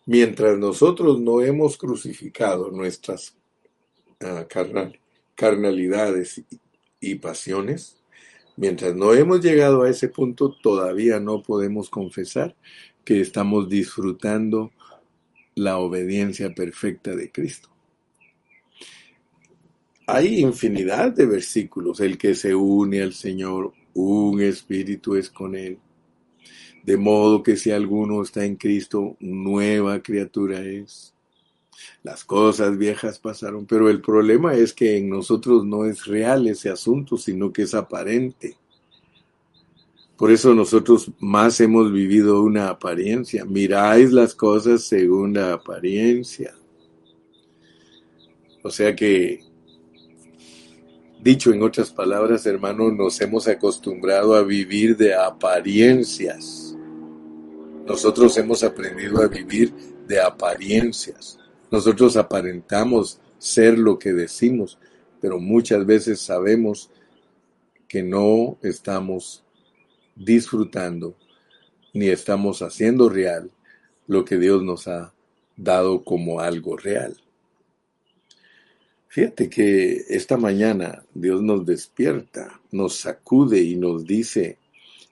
Mientras 0.05 0.57
nosotros 0.57 1.19
no 1.19 1.41
hemos 1.41 1.75
crucificado 1.75 2.71
nuestras 2.71 3.35
carnal, 4.47 4.99
carnalidades 5.35 6.43
y 6.99 7.15
pasiones, 7.15 7.97
mientras 8.57 8.95
no 8.95 9.13
hemos 9.13 9.41
llegado 9.41 9.83
a 9.83 9.89
ese 9.89 10.07
punto, 10.07 10.55
todavía 10.61 11.19
no 11.19 11.41
podemos 11.41 11.89
confesar 11.89 12.55
que 13.03 13.21
estamos 13.21 13.69
disfrutando 13.69 14.71
la 15.55 15.77
obediencia 15.77 16.53
perfecta 16.53 17.15
de 17.15 17.31
Cristo. 17.31 17.69
Hay 20.07 20.39
infinidad 20.39 21.11
de 21.13 21.25
versículos. 21.25 21.99
El 21.99 22.17
que 22.17 22.35
se 22.35 22.53
une 22.53 23.01
al 23.01 23.13
Señor, 23.13 23.73
un 23.93 24.41
espíritu 24.41 25.15
es 25.15 25.29
con 25.29 25.55
Él. 25.55 25.79
De 26.83 26.97
modo 26.97 27.43
que 27.43 27.55
si 27.55 27.71
alguno 27.71 28.21
está 28.21 28.43
en 28.43 28.55
Cristo, 28.55 29.15
nueva 29.19 30.01
criatura 30.01 30.61
es. 30.61 31.13
Las 32.03 32.23
cosas 32.23 32.77
viejas 32.77 33.19
pasaron, 33.19 33.65
pero 33.65 33.89
el 33.89 34.01
problema 34.01 34.55
es 34.55 34.73
que 34.73 34.97
en 34.97 35.09
nosotros 35.09 35.65
no 35.65 35.85
es 35.85 36.05
real 36.05 36.47
ese 36.47 36.69
asunto, 36.69 37.17
sino 37.17 37.51
que 37.51 37.63
es 37.63 37.73
aparente. 37.73 38.57
Por 40.21 40.31
eso 40.31 40.53
nosotros 40.53 41.09
más 41.19 41.59
hemos 41.61 41.91
vivido 41.91 42.43
una 42.43 42.69
apariencia. 42.69 43.43
Miráis 43.43 44.11
las 44.11 44.35
cosas 44.35 44.83
según 44.83 45.33
la 45.33 45.53
apariencia. 45.53 46.53
O 48.63 48.69
sea 48.69 48.95
que, 48.95 49.43
dicho 51.19 51.51
en 51.51 51.63
otras 51.63 51.89
palabras, 51.89 52.45
hermano, 52.45 52.91
nos 52.91 53.19
hemos 53.19 53.47
acostumbrado 53.47 54.35
a 54.35 54.43
vivir 54.43 54.95
de 54.95 55.15
apariencias. 55.15 56.77
Nosotros 57.87 58.37
hemos 58.37 58.63
aprendido 58.63 59.23
a 59.23 59.27
vivir 59.27 59.73
de 60.07 60.21
apariencias. 60.21 61.40
Nosotros 61.71 62.17
aparentamos 62.17 63.19
ser 63.37 63.79
lo 63.79 63.97
que 63.97 64.11
decimos, 64.11 64.77
pero 65.21 65.39
muchas 65.39 65.85
veces 65.85 66.19
sabemos 66.19 66.91
que 67.87 68.03
no 68.03 68.57
estamos 68.61 69.43
disfrutando 70.15 71.15
ni 71.93 72.09
estamos 72.09 72.61
haciendo 72.61 73.09
real 73.09 73.49
lo 74.07 74.25
que 74.25 74.37
Dios 74.37 74.61
nos 74.63 74.87
ha 74.87 75.13
dado 75.55 76.03
como 76.03 76.41
algo 76.41 76.75
real. 76.75 77.15
Fíjate 79.07 79.49
que 79.49 80.05
esta 80.09 80.37
mañana 80.37 81.03
Dios 81.13 81.41
nos 81.41 81.65
despierta, 81.65 82.61
nos 82.71 82.95
sacude 82.95 83.61
y 83.61 83.75
nos 83.75 84.05
dice, 84.05 84.57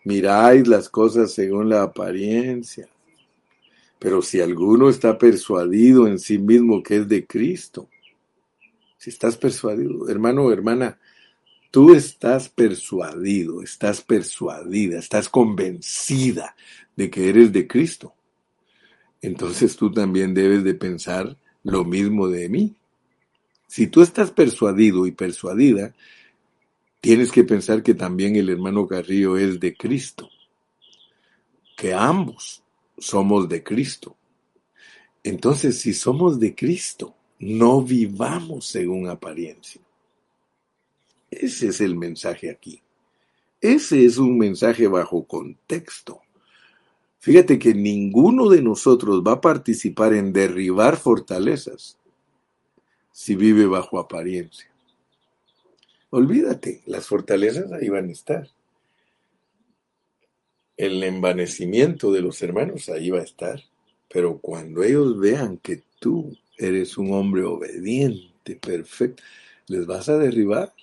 miráis 0.04 0.68
las 0.68 0.90
cosas 0.90 1.32
según 1.32 1.70
la 1.70 1.84
apariencia, 1.84 2.88
pero 4.00 4.22
si 4.22 4.40
alguno 4.40 4.90
está 4.90 5.18
persuadido 5.18 6.08
en 6.08 6.20
sí 6.20 6.40
mismo 6.40 6.82
que 6.82 6.96
es 6.96 7.10
de 7.10 7.28
Cristo, 7.28 7.90
si 8.98 9.10
estás 9.10 9.38
persuadido, 9.38 10.08
hermano 10.10 10.46
o 10.46 10.52
hermana, 10.52 10.98
tú 11.70 11.94
estás 11.94 12.50
persuadido, 12.50 13.62
estás 13.62 14.02
persuadida, 14.02 14.98
estás 14.98 15.28
convencida 15.28 16.56
de 16.96 17.10
que 17.10 17.30
eres 17.30 17.52
de 17.52 17.68
Cristo, 17.68 18.14
entonces 19.22 19.76
tú 19.76 19.92
también 19.92 20.34
debes 20.34 20.64
de 20.64 20.74
pensar 20.74 21.38
lo 21.64 21.84
mismo 21.84 22.30
de 22.30 22.48
mí. 22.48 22.76
Si 23.68 23.88
tú 23.88 24.02
estás 24.02 24.32
persuadido 24.32 25.06
y 25.06 25.12
persuadida, 25.12 25.94
tienes 27.02 27.32
que 27.32 27.44
pensar 27.44 27.84
que 27.84 27.94
también 27.94 28.38
el 28.38 28.50
hermano 28.50 28.88
Carrillo 28.88 29.38
es 29.38 29.60
de 29.60 29.76
Cristo, 29.76 30.30
que 31.76 31.94
ambos 31.94 32.64
somos 33.00 33.50
de 33.50 33.64
Cristo. 33.64 34.16
Entonces, 35.24 35.80
si 35.80 35.94
somos 35.94 36.40
de 36.40 36.56
Cristo, 36.56 37.16
no 37.40 37.82
vivamos 37.82 38.66
según 38.66 39.08
apariencia. 39.08 39.82
Ese 41.32 41.68
es 41.68 41.82
el 41.82 41.96
mensaje 41.96 42.50
aquí. 42.50 42.82
Ese 43.62 44.06
es 44.06 44.18
un 44.18 44.38
mensaje 44.38 44.88
bajo 44.88 45.26
contexto. 45.26 46.22
Fíjate 47.20 47.60
que 47.60 47.74
ninguno 47.74 48.48
de 48.50 48.62
nosotros 48.62 49.22
va 49.26 49.34
a 49.34 49.42
participar 49.42 50.14
en 50.14 50.32
derribar 50.32 50.96
fortalezas 50.96 51.98
si 53.12 53.36
vive 53.36 53.66
bajo 53.66 54.00
apariencia. 54.00 54.68
Olvídate, 56.12 56.82
las 56.86 57.08
fortalezas 57.08 57.72
ahí 57.74 57.90
van 57.90 58.08
a 58.08 58.14
estar 58.14 58.50
el 60.80 61.04
envanecimiento 61.04 62.10
de 62.10 62.22
los 62.22 62.42
hermanos 62.42 62.88
ahí 62.88 63.10
va 63.10 63.20
a 63.20 63.24
estar. 63.24 63.62
Pero 64.08 64.40
cuando 64.40 64.82
ellos 64.82 65.20
vean 65.20 65.58
que 65.58 65.84
tú 66.00 66.38
eres 66.58 66.98
un 66.98 67.14
hombre 67.14 67.44
obediente, 67.44 68.56
perfecto, 68.56 69.22
les 69.68 69.86
vas 69.86 70.08
a 70.08 70.18
derribar. 70.18 70.74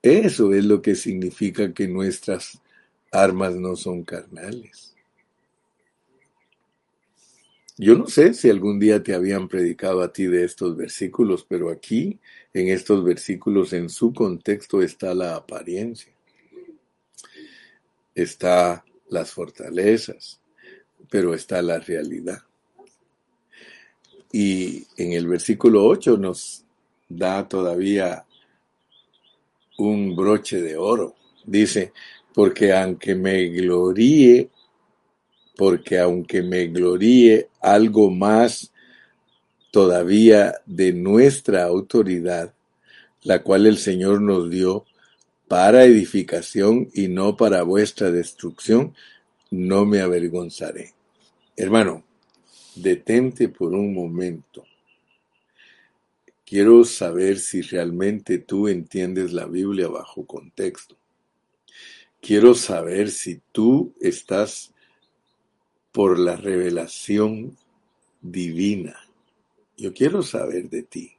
Eso 0.00 0.54
es 0.54 0.64
lo 0.64 0.80
que 0.80 0.94
significa 0.94 1.74
que 1.74 1.86
nuestras 1.86 2.58
armas 3.12 3.54
no 3.56 3.76
son 3.76 4.04
carnales. 4.04 4.94
Yo 7.76 7.98
no 7.98 8.06
sé 8.06 8.32
si 8.32 8.48
algún 8.48 8.78
día 8.78 9.02
te 9.02 9.14
habían 9.14 9.48
predicado 9.48 10.00
a 10.00 10.14
ti 10.14 10.24
de 10.24 10.44
estos 10.44 10.78
versículos, 10.78 11.44
pero 11.46 11.68
aquí, 11.68 12.18
en 12.54 12.68
estos 12.68 13.04
versículos, 13.04 13.74
en 13.74 13.90
su 13.90 14.14
contexto 14.14 14.80
está 14.80 15.12
la 15.12 15.36
apariencia 15.36 16.15
está 18.16 18.84
las 19.10 19.30
fortalezas, 19.30 20.40
pero 21.10 21.34
está 21.34 21.62
la 21.62 21.78
realidad. 21.78 22.42
Y 24.32 24.86
en 24.96 25.12
el 25.12 25.28
versículo 25.28 25.84
8 25.84 26.16
nos 26.16 26.64
da 27.08 27.46
todavía 27.46 28.24
un 29.78 30.16
broche 30.16 30.60
de 30.60 30.76
oro. 30.76 31.14
Dice, 31.44 31.92
porque 32.34 32.72
aunque 32.72 33.14
me 33.14 33.48
gloríe, 33.48 34.50
porque 35.56 35.98
aunque 35.98 36.42
me 36.42 36.66
gloríe 36.66 37.50
algo 37.60 38.10
más 38.10 38.72
todavía 39.70 40.54
de 40.64 40.92
nuestra 40.92 41.64
autoridad, 41.64 42.54
la 43.22 43.42
cual 43.42 43.66
el 43.66 43.76
Señor 43.76 44.22
nos 44.22 44.50
dio, 44.50 44.86
para 45.48 45.84
edificación 45.84 46.88
y 46.92 47.08
no 47.08 47.36
para 47.36 47.62
vuestra 47.62 48.10
destrucción, 48.10 48.94
no 49.50 49.86
me 49.86 50.00
avergonzaré. 50.00 50.94
Hermano, 51.56 52.04
detente 52.74 53.48
por 53.48 53.72
un 53.72 53.94
momento. 53.94 54.64
Quiero 56.44 56.84
saber 56.84 57.38
si 57.38 57.62
realmente 57.62 58.38
tú 58.38 58.68
entiendes 58.68 59.32
la 59.32 59.46
Biblia 59.46 59.88
bajo 59.88 60.26
contexto. 60.26 60.96
Quiero 62.20 62.54
saber 62.54 63.10
si 63.10 63.40
tú 63.52 63.94
estás 64.00 64.72
por 65.92 66.18
la 66.18 66.36
revelación 66.36 67.56
divina. 68.20 68.96
Yo 69.76 69.92
quiero 69.92 70.22
saber 70.22 70.68
de 70.68 70.82
ti. 70.82 71.12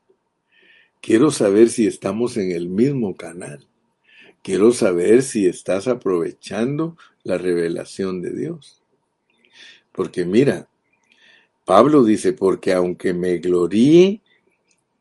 Quiero 1.02 1.32
saber 1.32 1.70
si 1.70 1.88
estamos 1.88 2.38
en 2.38 2.52
el 2.52 2.68
mismo 2.68 3.16
canal. 3.16 3.66
Quiero 4.42 4.72
saber 4.72 5.24
si 5.24 5.46
estás 5.46 5.88
aprovechando 5.88 6.98
la 7.24 7.38
revelación 7.38 8.22
de 8.22 8.32
Dios. 8.32 8.82
Porque 9.92 10.26
mira, 10.26 10.70
Pablo 11.66 12.04
dice, 12.04 12.34
porque 12.34 12.74
aunque 12.74 13.14
me 13.14 13.40
gloríe 13.40 14.22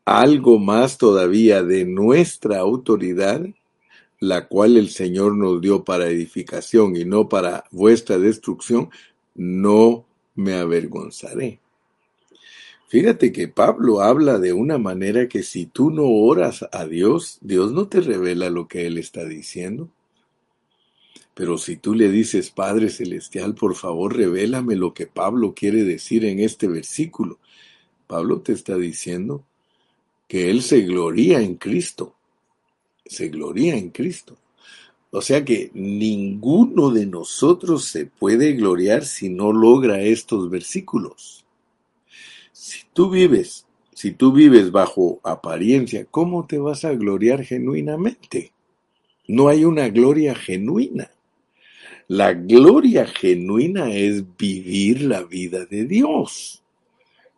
algo 0.03 0.59
más 0.59 0.97
todavía 0.97 1.63
de 1.63 1.85
nuestra 1.85 2.59
autoridad, 2.59 3.45
la 4.19 4.47
cual 4.47 4.77
el 4.77 4.89
Señor 4.89 5.35
nos 5.35 5.61
dio 5.61 5.83
para 5.83 6.09
edificación 6.09 6.95
y 6.95 7.05
no 7.05 7.29
para 7.29 7.65
vuestra 7.71 8.17
destrucción, 8.17 8.89
no 9.35 10.05
me 10.35 10.55
avergonzaré. 10.55 11.59
Fíjate 12.87 13.33
que 13.33 13.49
Pablo 13.49 13.99
habla 13.99 14.39
de 14.39 14.53
una 14.53 14.77
manera 14.77 15.27
que 15.27 15.43
si 15.43 15.65
tú 15.65 15.91
no 15.91 16.05
oras 16.05 16.65
a 16.71 16.85
Dios, 16.85 17.37
Dios 17.41 17.73
no 17.73 17.89
te 17.89 17.99
revela 17.99 18.49
lo 18.49 18.69
que 18.69 18.87
Él 18.87 18.97
está 18.97 19.25
diciendo. 19.25 19.89
Pero 21.33 21.57
si 21.57 21.75
tú 21.75 21.93
le 21.93 22.09
dices, 22.09 22.49
Padre 22.49 22.89
Celestial, 22.89 23.55
por 23.55 23.75
favor, 23.75 24.15
revélame 24.15 24.77
lo 24.77 24.93
que 24.93 25.05
Pablo 25.05 25.53
quiere 25.53 25.83
decir 25.83 26.23
en 26.23 26.39
este 26.39 26.67
versículo, 26.67 27.39
Pablo 28.07 28.39
te 28.39 28.53
está 28.53 28.77
diciendo 28.77 29.43
que 30.29 30.49
Él 30.49 30.61
se 30.61 30.81
gloría 30.81 31.41
en 31.41 31.55
Cristo. 31.55 32.15
Se 33.05 33.27
gloría 33.27 33.75
en 33.75 33.89
Cristo. 33.89 34.37
O 35.11 35.21
sea 35.21 35.43
que 35.43 35.71
ninguno 35.73 36.89
de 36.89 37.05
nosotros 37.05 37.83
se 37.85 38.05
puede 38.05 38.53
gloriar 38.53 39.03
si 39.03 39.29
no 39.29 39.51
logra 39.51 40.01
estos 40.01 40.49
versículos. 40.49 41.45
Si 42.59 42.85
tú 42.91 43.11
vives, 43.11 43.67
si 43.93 44.13
tú 44.13 44.31
vives 44.31 44.71
bajo 44.71 45.19
apariencia, 45.23 46.05
¿cómo 46.05 46.47
te 46.47 46.57
vas 46.57 46.85
a 46.85 46.93
gloriar 46.95 47.43
genuinamente? 47.45 48.51
No 49.27 49.47
hay 49.47 49.63
una 49.63 49.89
gloria 49.89 50.33
genuina. 50.33 51.11
La 52.07 52.33
gloria 52.33 53.05
genuina 53.05 53.93
es 53.93 54.23
vivir 54.37 55.03
la 55.03 55.21
vida 55.21 55.67
de 55.67 55.85
Dios. 55.85 56.63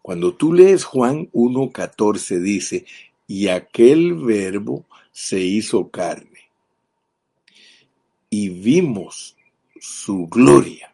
Cuando 0.02 0.36
tú 0.36 0.54
lees 0.54 0.86
Juan 0.86 1.30
1.14 1.34 2.40
dice, 2.40 2.86
y 3.28 3.50
aquel 3.50 4.14
verbo 4.14 4.86
se 5.12 5.42
hizo 5.42 5.90
carne. 5.90 6.50
Y 8.30 8.48
vimos 8.48 9.36
su 9.82 10.28
gloria, 10.28 10.94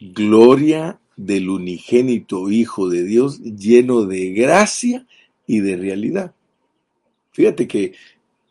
gloria 0.00 0.98
del 1.16 1.48
unigénito 1.48 2.50
Hijo 2.50 2.88
de 2.88 3.04
Dios 3.04 3.40
lleno 3.40 4.02
de 4.04 4.32
gracia 4.32 5.06
y 5.46 5.60
de 5.60 5.76
realidad. 5.76 6.34
Fíjate 7.32 7.66
que 7.68 7.94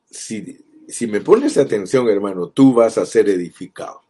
si, 0.09 0.57
si 0.87 1.07
me 1.07 1.21
pones 1.21 1.57
atención, 1.57 2.07
hermano, 2.09 2.47
tú 2.49 2.73
vas 2.73 2.97
a 2.97 3.05
ser 3.05 3.29
edificado. 3.29 4.01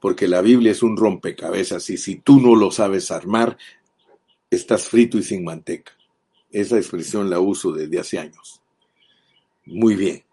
porque 0.00 0.26
la 0.26 0.42
Biblia 0.42 0.72
es 0.72 0.82
un 0.82 0.96
rompecabezas 0.96 1.88
y 1.90 1.96
si 1.96 2.16
tú 2.16 2.40
no 2.40 2.56
lo 2.56 2.72
sabes 2.72 3.12
armar, 3.12 3.56
estás 4.50 4.88
frito 4.88 5.16
y 5.16 5.22
sin 5.22 5.44
manteca. 5.44 5.92
Esa 6.50 6.76
expresión 6.76 7.30
la 7.30 7.38
uso 7.38 7.70
desde 7.70 8.00
hace 8.00 8.18
años. 8.18 8.60
Muy 9.64 9.94
bien. 9.94 10.24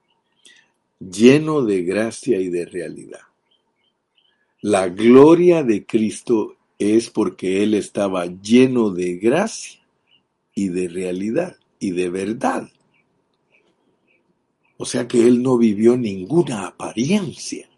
Lleno 0.99 1.61
de 1.63 1.83
gracia 1.83 2.41
y 2.41 2.49
de 2.49 2.65
realidad. 2.65 3.21
La 4.61 4.89
gloria 4.89 5.63
de 5.63 5.85
Cristo 5.85 6.57
es 6.79 7.09
porque 7.09 7.61
Él 7.61 7.73
estaba 7.73 8.25
lleno 8.25 8.89
de 8.89 9.17
gracia 9.17 9.81
y 10.55 10.69
de 10.69 10.87
realidad 10.87 11.57
y 11.77 11.91
de 11.91 12.09
verdad. 12.09 12.69
O 14.77 14.85
sea 14.85 15.07
que 15.07 15.27
Él 15.27 15.43
no 15.43 15.57
vivió 15.57 15.97
ninguna 15.97 16.65
apariencia. 16.65 17.69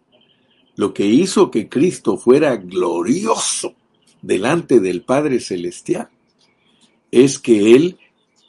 Lo 0.76 0.94
que 0.94 1.06
hizo 1.06 1.50
que 1.50 1.68
Cristo 1.68 2.16
fuera 2.16 2.56
glorioso 2.58 3.74
delante 4.22 4.80
del 4.80 5.02
Padre 5.02 5.40
Celestial 5.40 6.10
es 7.10 7.40
que 7.40 7.76
Él 7.76 7.98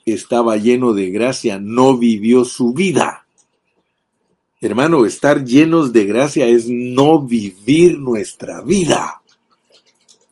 estaba 0.04 0.58
lleno 0.58 0.92
de 0.92 1.10
gracia, 1.10 1.58
no 1.58 1.96
vivió 1.96 2.44
su 2.44 2.74
vida. 2.74 3.26
Hermano, 4.60 5.06
estar 5.06 5.44
llenos 5.44 5.92
de 5.92 6.04
gracia 6.04 6.46
es 6.46 6.68
no 6.68 7.22
vivir 7.22 7.98
nuestra 7.98 8.60
vida. 8.60 9.21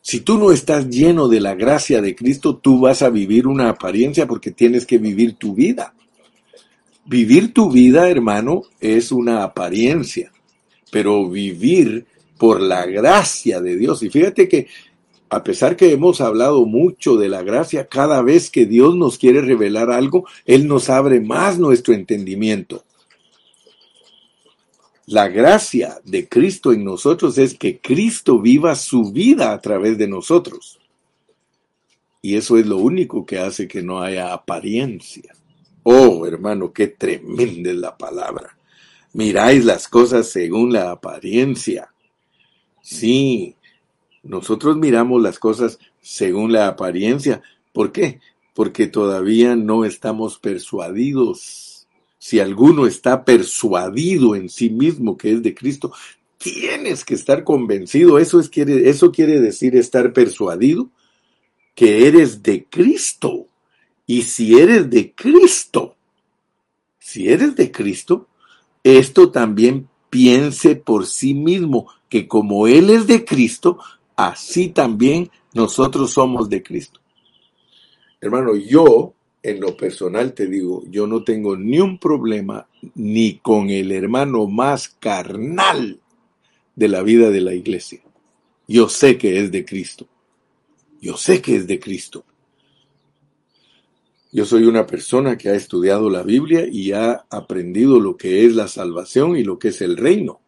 Si 0.01 0.21
tú 0.21 0.37
no 0.37 0.51
estás 0.51 0.89
lleno 0.89 1.27
de 1.27 1.39
la 1.39 1.53
gracia 1.53 2.01
de 2.01 2.15
Cristo, 2.15 2.57
tú 2.57 2.79
vas 2.79 3.01
a 3.01 3.09
vivir 3.09 3.47
una 3.47 3.69
apariencia 3.69 4.27
porque 4.27 4.51
tienes 4.51 4.85
que 4.85 4.97
vivir 4.97 5.35
tu 5.35 5.53
vida. 5.53 5.93
Vivir 7.05 7.53
tu 7.53 7.71
vida, 7.71 8.09
hermano, 8.09 8.63
es 8.79 9.11
una 9.11 9.43
apariencia, 9.43 10.31
pero 10.91 11.29
vivir 11.29 12.05
por 12.37 12.61
la 12.61 12.85
gracia 12.85 13.61
de 13.61 13.75
Dios. 13.75 14.01
Y 14.01 14.09
fíjate 14.09 14.47
que 14.47 14.67
a 15.29 15.43
pesar 15.43 15.77
que 15.77 15.91
hemos 15.91 16.19
hablado 16.19 16.65
mucho 16.65 17.15
de 17.15 17.29
la 17.29 17.41
gracia, 17.41 17.87
cada 17.87 18.21
vez 18.21 18.49
que 18.49 18.65
Dios 18.65 18.95
nos 18.95 19.17
quiere 19.17 19.41
revelar 19.41 19.89
algo, 19.89 20.25
Él 20.45 20.67
nos 20.67 20.89
abre 20.89 21.21
más 21.21 21.57
nuestro 21.57 21.93
entendimiento. 21.93 22.83
La 25.11 25.27
gracia 25.27 25.99
de 26.05 26.29
Cristo 26.29 26.71
en 26.71 26.85
nosotros 26.85 27.37
es 27.37 27.55
que 27.55 27.79
Cristo 27.79 28.39
viva 28.39 28.77
su 28.77 29.11
vida 29.11 29.51
a 29.51 29.59
través 29.59 29.97
de 29.97 30.07
nosotros. 30.07 30.79
Y 32.21 32.37
eso 32.37 32.57
es 32.57 32.65
lo 32.65 32.77
único 32.77 33.25
que 33.25 33.37
hace 33.37 33.67
que 33.67 33.83
no 33.83 34.01
haya 34.01 34.31
apariencia. 34.31 35.35
Oh, 35.83 36.25
hermano, 36.25 36.71
qué 36.71 36.87
tremenda 36.87 37.71
es 37.71 37.75
la 37.75 37.97
palabra. 37.97 38.55
Miráis 39.11 39.65
las 39.65 39.89
cosas 39.89 40.29
según 40.29 40.71
la 40.71 40.91
apariencia. 40.91 41.91
Sí, 42.81 43.57
nosotros 44.23 44.77
miramos 44.77 45.21
las 45.21 45.39
cosas 45.39 45.77
según 45.99 46.53
la 46.53 46.67
apariencia. 46.67 47.41
¿Por 47.73 47.91
qué? 47.91 48.21
Porque 48.53 48.87
todavía 48.87 49.57
no 49.57 49.83
estamos 49.83 50.39
persuadidos. 50.39 51.70
Si 52.23 52.39
alguno 52.39 52.85
está 52.85 53.25
persuadido 53.25 54.35
en 54.35 54.47
sí 54.47 54.69
mismo 54.69 55.17
que 55.17 55.31
es 55.31 55.41
de 55.41 55.55
Cristo, 55.55 55.91
tienes 56.37 57.03
que 57.03 57.15
estar 57.15 57.43
convencido. 57.43 58.19
Eso, 58.19 58.39
es, 58.39 58.47
quiere, 58.47 58.91
eso 58.91 59.11
quiere 59.11 59.41
decir 59.41 59.75
estar 59.75 60.13
persuadido 60.13 60.91
que 61.73 62.07
eres 62.07 62.43
de 62.43 62.65
Cristo. 62.65 63.47
Y 64.05 64.21
si 64.21 64.59
eres 64.59 64.91
de 64.91 65.15
Cristo, 65.15 65.95
si 66.99 67.27
eres 67.27 67.55
de 67.55 67.71
Cristo, 67.71 68.27
esto 68.83 69.31
también 69.31 69.89
piense 70.11 70.75
por 70.75 71.07
sí 71.07 71.33
mismo 71.33 71.87
que 72.07 72.27
como 72.27 72.67
Él 72.67 72.91
es 72.91 73.07
de 73.07 73.25
Cristo, 73.25 73.79
así 74.15 74.67
también 74.67 75.31
nosotros 75.55 76.11
somos 76.11 76.49
de 76.49 76.61
Cristo. 76.61 76.99
Hermano, 78.19 78.55
yo 78.55 79.15
en 79.43 79.59
lo 79.59 79.75
personal 79.75 80.33
te 80.33 80.47
digo, 80.47 80.83
yo 80.89 81.07
no 81.07 81.23
tengo 81.23 81.55
ni 81.55 81.79
un 81.79 81.97
problema 81.97 82.67
ni 82.95 83.37
con 83.39 83.69
el 83.69 83.91
hermano 83.91 84.47
más 84.47 84.89
carnal 84.99 85.99
de 86.75 86.87
la 86.87 87.01
vida 87.01 87.29
de 87.29 87.41
la 87.41 87.53
iglesia. 87.53 88.01
Yo 88.67 88.87
sé 88.87 89.17
que 89.17 89.39
es 89.39 89.51
de 89.51 89.65
Cristo. 89.65 90.07
Yo 91.01 91.17
sé 91.17 91.41
que 91.41 91.55
es 91.55 91.67
de 91.67 91.79
Cristo. 91.79 92.23
Yo 94.31 94.45
soy 94.45 94.63
una 94.63 94.85
persona 94.87 95.37
que 95.37 95.49
ha 95.49 95.55
estudiado 95.55 96.09
la 96.09 96.23
Biblia 96.23 96.65
y 96.71 96.93
ha 96.93 97.25
aprendido 97.29 97.99
lo 97.99 98.15
que 98.15 98.45
es 98.45 98.55
la 98.55 98.67
salvación 98.67 99.35
y 99.35 99.43
lo 99.43 99.59
que 99.59 99.69
es 99.69 99.81
el 99.81 99.97
reino. 99.97 100.39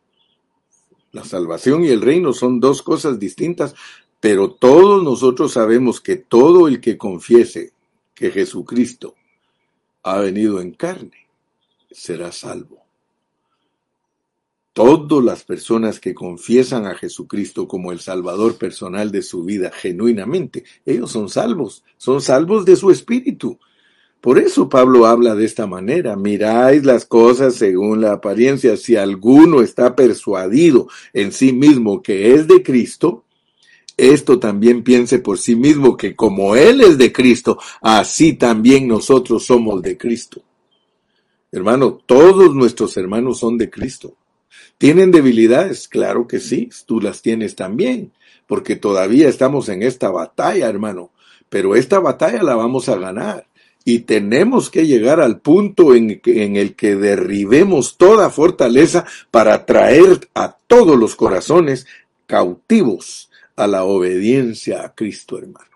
La 1.11 1.25
salvación 1.25 1.83
y 1.83 1.89
el 1.89 2.01
reino 2.01 2.31
son 2.31 2.59
dos 2.59 2.81
cosas 2.81 3.19
distintas, 3.19 3.75
pero 4.19 4.51
todos 4.51 5.03
nosotros 5.03 5.51
sabemos 5.51 5.99
que 5.99 6.15
todo 6.15 6.67
el 6.67 6.79
que 6.79 6.97
confiese 6.97 7.72
que 8.23 8.31
Jesucristo 8.31 9.15
ha 10.01 10.17
venido 10.19 10.61
en 10.61 10.71
carne 10.71 11.27
será 11.91 12.31
salvo. 12.31 12.81
Todas 14.71 15.21
las 15.21 15.43
personas 15.43 15.99
que 15.99 16.13
confiesan 16.13 16.85
a 16.85 16.95
Jesucristo 16.95 17.67
como 17.67 17.91
el 17.91 17.99
Salvador 17.99 18.57
personal 18.57 19.11
de 19.11 19.23
su 19.23 19.43
vida 19.43 19.71
genuinamente, 19.75 20.63
ellos 20.85 21.11
son 21.11 21.27
salvos, 21.27 21.83
son 21.97 22.21
salvos 22.21 22.63
de 22.63 22.77
su 22.77 22.91
espíritu, 22.91 23.59
por 24.21 24.39
eso 24.39 24.69
Pablo 24.69 25.05
habla 25.05 25.35
de 25.35 25.43
esta 25.43 25.67
manera, 25.67 26.15
miráis 26.15 26.85
las 26.85 27.05
cosas 27.05 27.55
según 27.55 27.99
la 27.99 28.13
apariencia, 28.13 28.77
si 28.77 28.95
alguno 28.95 29.59
está 29.59 29.97
persuadido 29.97 30.87
en 31.11 31.33
sí 31.33 31.51
mismo 31.51 32.01
que 32.01 32.35
es 32.35 32.47
de 32.47 32.63
Cristo, 32.63 33.25
esto 33.97 34.39
también 34.39 34.83
piense 34.83 35.19
por 35.19 35.37
sí 35.37 35.55
mismo 35.55 35.95
que 35.95 36.15
como 36.15 36.55
Él 36.55 36.81
es 36.81 36.97
de 36.97 37.11
Cristo, 37.11 37.59
así 37.81 38.33
también 38.33 38.87
nosotros 38.87 39.45
somos 39.45 39.81
de 39.81 39.97
Cristo. 39.97 40.41
Hermano, 41.51 42.01
todos 42.05 42.55
nuestros 42.55 42.97
hermanos 42.97 43.39
son 43.39 43.57
de 43.57 43.69
Cristo. 43.69 44.15
¿Tienen 44.79 45.11
debilidades? 45.11 45.87
Claro 45.87 46.27
que 46.27 46.39
sí, 46.39 46.69
tú 46.87 46.99
las 46.99 47.21
tienes 47.21 47.55
también, 47.55 48.11
porque 48.47 48.75
todavía 48.75 49.29
estamos 49.29 49.69
en 49.69 49.83
esta 49.83 50.09
batalla, 50.09 50.67
hermano, 50.67 51.11
pero 51.49 51.75
esta 51.75 51.99
batalla 51.99 52.41
la 52.41 52.55
vamos 52.55 52.89
a 52.89 52.97
ganar. 52.97 53.45
Y 53.85 53.99
tenemos 53.99 54.69
que 54.69 54.87
llegar 54.87 55.19
al 55.19 55.41
punto 55.41 55.93
en, 55.93 56.21
en, 56.25 56.55
el 56.55 56.75
que 56.75 56.95
derribemos 56.95 57.97
toda 57.97 58.29
fortaleza 58.29 59.05
para 59.29 59.65
traer 59.65 60.29
a 60.33 60.55
todos 60.67 60.97
los 60.97 61.15
corazones 61.15 61.85
cautivos 62.25 63.29
a 63.55 63.67
la 63.67 63.83
obediencia 63.83 64.83
a 64.83 64.93
Cristo, 64.93 65.37
hermano. 65.37 65.73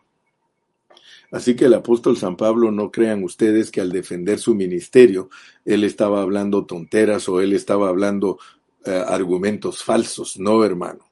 Así 1.32 1.56
que 1.56 1.66
el 1.66 1.74
apóstol 1.74 2.18
San 2.18 2.38
Pablo, 2.38 2.72
no 2.72 2.90
crean 2.92 3.24
ustedes 3.24 3.70
que 3.70 3.82
al 3.82 3.92
defender 3.92 4.40
su 4.40 4.56
ministerio, 4.56 5.30
él 5.66 5.84
estaba 5.84 6.22
hablando 6.22 6.66
tonteras 6.66 7.28
o 7.28 7.42
él 7.42 7.54
estaba 7.54 7.90
hablando 7.90 8.40
eh, 8.86 9.04
argumentos 9.06 9.84
falsos. 9.84 10.40
No, 10.40 10.64
hermano. 10.64 11.06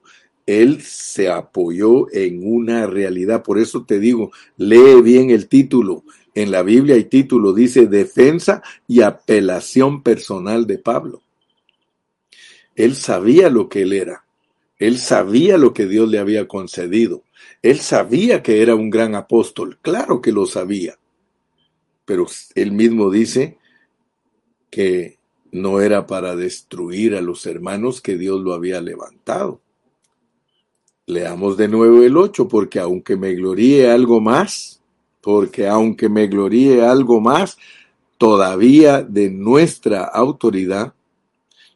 Él 0.45 0.82
se 0.82 1.30
apoyó 1.30 2.08
en 2.13 2.41
una 2.43 2.86
realidad. 2.88 3.43
Por 3.43 3.60
eso 3.60 3.84
te 3.84 3.99
digo, 3.99 4.32
lee 4.58 5.01
bien 5.01 5.32
el 5.32 5.47
título. 5.47 6.04
En 6.34 6.51
la 6.51 6.62
Biblia 6.63 6.95
hay 6.95 7.06
título, 7.06 7.54
dice 7.54 7.88
defensa 7.88 8.62
y 8.88 9.01
apelación 9.01 10.04
personal 10.04 10.67
de 10.67 10.78
Pablo. 10.78 11.21
Él 12.75 12.95
sabía 12.95 13.49
lo 13.49 13.69
que 13.69 13.82
él 13.82 13.93
era. 13.93 14.24
Él 14.77 14.97
sabía 14.97 15.57
lo 15.57 15.73
que 15.73 15.85
Dios 15.85 16.09
le 16.09 16.19
había 16.19 16.47
concedido. 16.47 17.23
Él 17.61 17.79
sabía 17.79 18.43
que 18.43 18.61
era 18.61 18.75
un 18.75 18.89
gran 18.89 19.15
apóstol. 19.15 19.79
Claro 19.81 20.21
que 20.21 20.31
lo 20.31 20.45
sabía. 20.45 20.97
Pero 22.05 22.27
él 22.55 22.71
mismo 22.71 23.09
dice 23.09 23.57
que 24.69 25.17
no 25.51 25.79
era 25.79 26.05
para 26.05 26.35
destruir 26.35 27.15
a 27.15 27.21
los 27.21 27.45
hermanos 27.45 28.01
que 28.01 28.17
Dios 28.17 28.41
lo 28.41 28.53
había 28.53 28.82
levantado. 28.82 29.61
Leamos 31.07 31.55
de 31.55 31.67
nuevo 31.67 32.03
el 32.03 32.17
8, 32.17 32.47
porque 32.47 32.80
aunque 32.80 33.15
me 33.15 33.34
gloríe 33.36 33.89
algo 33.89 34.19
más, 34.19 34.82
porque 35.21 35.67
aunque 35.67 36.09
me 36.09 36.28
gloríe 36.28 36.82
algo 36.82 37.21
más, 37.21 37.57
todavía 38.17 39.01
de 39.01 39.30
nuestra 39.30 40.03
autoridad, 40.03 40.94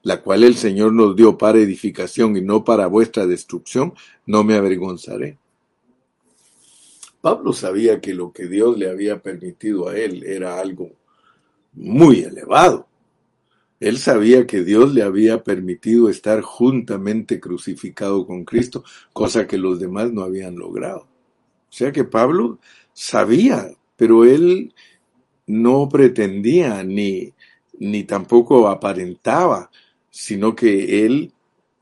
la 0.09 0.23
cual 0.23 0.43
el 0.43 0.55
Señor 0.55 0.91
nos 0.91 1.15
dio 1.15 1.37
para 1.37 1.59
edificación 1.59 2.35
y 2.35 2.41
no 2.41 2.63
para 2.63 2.87
vuestra 2.87 3.27
destrucción, 3.27 3.93
no 4.25 4.43
me 4.43 4.55
avergonzaré. 4.55 5.37
Pablo 7.21 7.53
sabía 7.53 8.01
que 8.01 8.15
lo 8.15 8.31
que 8.31 8.47
Dios 8.47 8.75
le 8.79 8.89
había 8.89 9.21
permitido 9.21 9.87
a 9.87 9.95
él 9.95 10.23
era 10.23 10.59
algo 10.59 10.89
muy 11.73 12.21
elevado. 12.21 12.87
Él 13.79 13.99
sabía 13.99 14.47
que 14.47 14.63
Dios 14.63 14.95
le 14.95 15.03
había 15.03 15.43
permitido 15.43 16.09
estar 16.09 16.41
juntamente 16.41 17.39
crucificado 17.39 18.25
con 18.25 18.45
Cristo, 18.45 18.83
cosa 19.13 19.45
que 19.45 19.59
los 19.59 19.79
demás 19.79 20.11
no 20.11 20.23
habían 20.23 20.55
logrado. 20.55 21.01
O 21.01 21.71
sea 21.71 21.91
que 21.91 22.03
Pablo 22.03 22.57
sabía, 22.93 23.69
pero 23.95 24.25
él 24.25 24.73
no 25.45 25.87
pretendía 25.87 26.81
ni, 26.81 27.31
ni 27.77 28.05
tampoco 28.05 28.67
aparentaba, 28.69 29.69
sino 30.11 30.55
que 30.55 31.05
él 31.05 31.31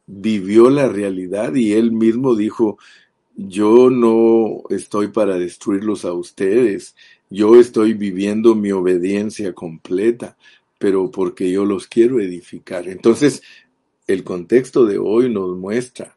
vivió 0.06 0.70
la 0.70 0.88
realidad 0.88 1.54
y 1.56 1.74
él 1.74 1.92
mismo 1.92 2.36
dijo, 2.36 2.78
yo 3.36 3.90
no 3.90 4.64
estoy 4.70 5.10
para 5.10 5.38
destruirlos 5.38 6.06
a 6.06 6.14
ustedes, 6.14 6.96
yo 7.30 7.60
estoy 7.60 7.94
viviendo 7.94 8.56
mi 8.56 8.72
obediencia 8.72 9.54
completa, 9.54 10.38
pero 10.80 11.12
porque 11.12 11.52
yo 11.52 11.66
los 11.66 11.88
quiero 11.88 12.20
edificar. 12.20 12.88
Entonces, 12.88 13.44
el 14.08 14.24
contexto 14.24 14.86
de 14.86 14.98
hoy 14.98 15.30
nos 15.30 15.56
muestra 15.58 16.16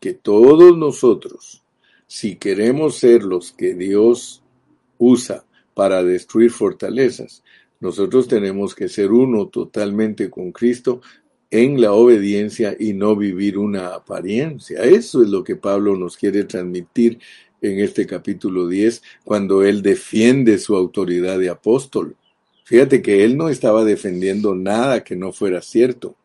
que 0.00 0.12
todos 0.12 0.76
nosotros, 0.76 1.62
si 2.06 2.36
queremos 2.36 2.96
ser 2.96 3.22
los 3.22 3.52
que 3.52 3.74
Dios 3.74 4.42
usa 4.98 5.44
para 5.74 6.02
destruir 6.02 6.50
fortalezas, 6.50 7.42
nosotros 7.80 8.26
tenemos 8.28 8.74
que 8.74 8.88
ser 8.88 9.12
uno 9.12 9.48
totalmente 9.48 10.30
con 10.30 10.52
Cristo 10.52 11.00
en 11.50 11.80
la 11.80 11.92
obediencia 11.92 12.76
y 12.78 12.92
no 12.92 13.16
vivir 13.16 13.58
una 13.58 13.88
apariencia. 13.88 14.82
Eso 14.82 15.22
es 15.22 15.28
lo 15.28 15.44
que 15.44 15.56
Pablo 15.56 15.96
nos 15.96 16.16
quiere 16.16 16.44
transmitir 16.44 17.18
en 17.60 17.80
este 17.80 18.06
capítulo 18.06 18.68
10 18.68 19.02
cuando 19.24 19.62
él 19.62 19.82
defiende 19.82 20.58
su 20.58 20.76
autoridad 20.76 21.38
de 21.38 21.50
apóstol. 21.50 22.16
Fíjate 22.64 23.00
que 23.00 23.24
él 23.24 23.36
no 23.36 23.48
estaba 23.48 23.84
defendiendo 23.84 24.54
nada 24.54 25.04
que 25.04 25.14
no 25.14 25.32
fuera 25.32 25.62
cierto. 25.62 26.16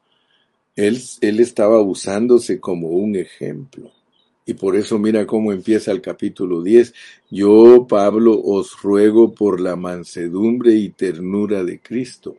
Él, 0.75 0.99
él 1.21 1.39
estaba 1.39 1.81
usándose 1.81 2.59
como 2.59 2.89
un 2.89 3.15
ejemplo. 3.15 3.91
Y 4.45 4.53
por 4.55 4.75
eso 4.75 4.97
mira 4.97 5.25
cómo 5.25 5.51
empieza 5.51 5.91
el 5.91 6.01
capítulo 6.01 6.61
10. 6.61 6.93
Yo, 7.29 7.85
Pablo, 7.87 8.41
os 8.43 8.81
ruego 8.81 9.33
por 9.33 9.61
la 9.61 9.75
mansedumbre 9.75 10.73
y 10.73 10.89
ternura 10.89 11.63
de 11.63 11.79
Cristo. 11.79 12.35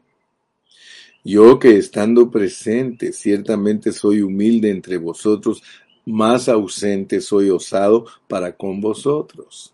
Yo 1.24 1.59
que 1.59 1.76
estando 1.76 2.30
presente, 2.30 3.12
ciertamente 3.12 3.92
soy 3.92 4.22
humilde 4.22 4.70
entre 4.70 4.96
vosotros, 4.96 5.62
más 6.05 6.48
ausente 6.48 7.20
soy 7.20 7.50
osado 7.50 8.07
para 8.26 8.57
con 8.57 8.80
vosotros. 8.80 9.72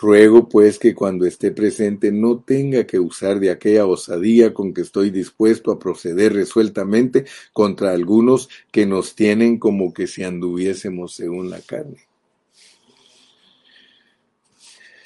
Ruego 0.00 0.48
pues 0.48 0.78
que 0.78 0.94
cuando 0.94 1.26
esté 1.26 1.50
presente 1.50 2.12
no 2.12 2.38
tenga 2.38 2.86
que 2.86 3.00
usar 3.00 3.40
de 3.40 3.50
aquella 3.50 3.84
osadía 3.84 4.54
con 4.54 4.72
que 4.72 4.82
estoy 4.82 5.10
dispuesto 5.10 5.72
a 5.72 5.78
proceder 5.80 6.34
resueltamente 6.34 7.24
contra 7.52 7.90
algunos 7.90 8.48
que 8.70 8.86
nos 8.86 9.16
tienen 9.16 9.58
como 9.58 9.92
que 9.92 10.06
si 10.06 10.22
anduviésemos 10.22 11.14
según 11.14 11.50
la 11.50 11.60
carne. 11.60 11.98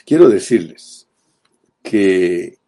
Quiero 0.05 0.29
decirles 0.29 1.09
que 1.83 2.59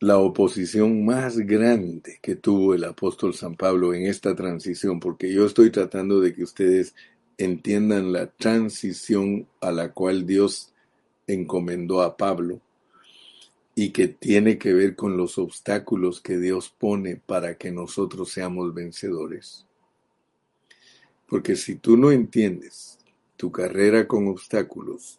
la 0.00 0.18
oposición 0.18 1.04
más 1.04 1.36
grande 1.36 2.18
que 2.22 2.34
tuvo 2.34 2.74
el 2.74 2.84
apóstol 2.84 3.34
San 3.34 3.56
Pablo 3.56 3.92
en 3.92 4.06
esta 4.06 4.34
transición, 4.34 5.00
porque 5.00 5.30
yo 5.30 5.44
estoy 5.44 5.70
tratando 5.70 6.18
de 6.18 6.32
que 6.32 6.44
ustedes 6.44 6.94
entiendan 7.36 8.10
la 8.10 8.26
transición 8.28 9.46
a 9.60 9.70
la 9.70 9.92
cual 9.92 10.26
Dios 10.26 10.71
encomendó 11.26 12.02
a 12.02 12.16
Pablo 12.16 12.60
y 13.74 13.90
que 13.90 14.08
tiene 14.08 14.58
que 14.58 14.72
ver 14.72 14.96
con 14.96 15.16
los 15.16 15.38
obstáculos 15.38 16.20
que 16.20 16.38
Dios 16.38 16.74
pone 16.76 17.16
para 17.16 17.56
que 17.56 17.70
nosotros 17.70 18.30
seamos 18.30 18.74
vencedores. 18.74 19.66
Porque 21.26 21.56
si 21.56 21.76
tú 21.76 21.96
no 21.96 22.12
entiendes 22.12 22.98
tu 23.36 23.50
carrera 23.50 24.06
con 24.06 24.28
obstáculos, 24.28 25.18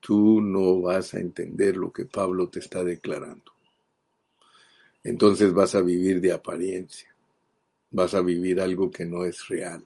tú 0.00 0.40
no 0.40 0.80
vas 0.80 1.14
a 1.14 1.20
entender 1.20 1.76
lo 1.76 1.92
que 1.92 2.06
Pablo 2.06 2.48
te 2.48 2.60
está 2.60 2.82
declarando 2.82 3.50
entonces 5.02 5.52
vas 5.52 5.74
a 5.74 5.80
vivir 5.80 6.20
de 6.20 6.32
apariencia, 6.32 7.14
vas 7.90 8.14
a 8.14 8.20
vivir 8.20 8.60
algo 8.60 8.90
que 8.90 9.06
no 9.06 9.24
es 9.24 9.48
real. 9.48 9.84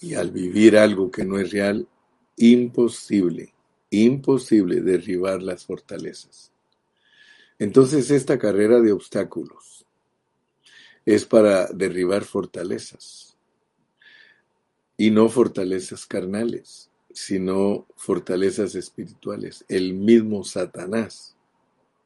Y 0.00 0.14
al 0.14 0.30
vivir 0.30 0.76
algo 0.76 1.10
que 1.10 1.24
no 1.24 1.38
es 1.38 1.50
real, 1.50 1.88
imposible, 2.36 3.52
imposible 3.90 4.80
derribar 4.80 5.42
las 5.42 5.64
fortalezas. 5.64 6.52
Entonces 7.58 8.10
esta 8.10 8.38
carrera 8.38 8.80
de 8.80 8.92
obstáculos 8.92 9.86
es 11.04 11.24
para 11.24 11.66
derribar 11.68 12.24
fortalezas. 12.24 13.36
Y 14.96 15.10
no 15.10 15.28
fortalezas 15.28 16.06
carnales, 16.06 16.90
sino 17.12 17.86
fortalezas 17.96 18.74
espirituales. 18.74 19.64
El 19.68 19.94
mismo 19.94 20.44
Satanás 20.44 21.36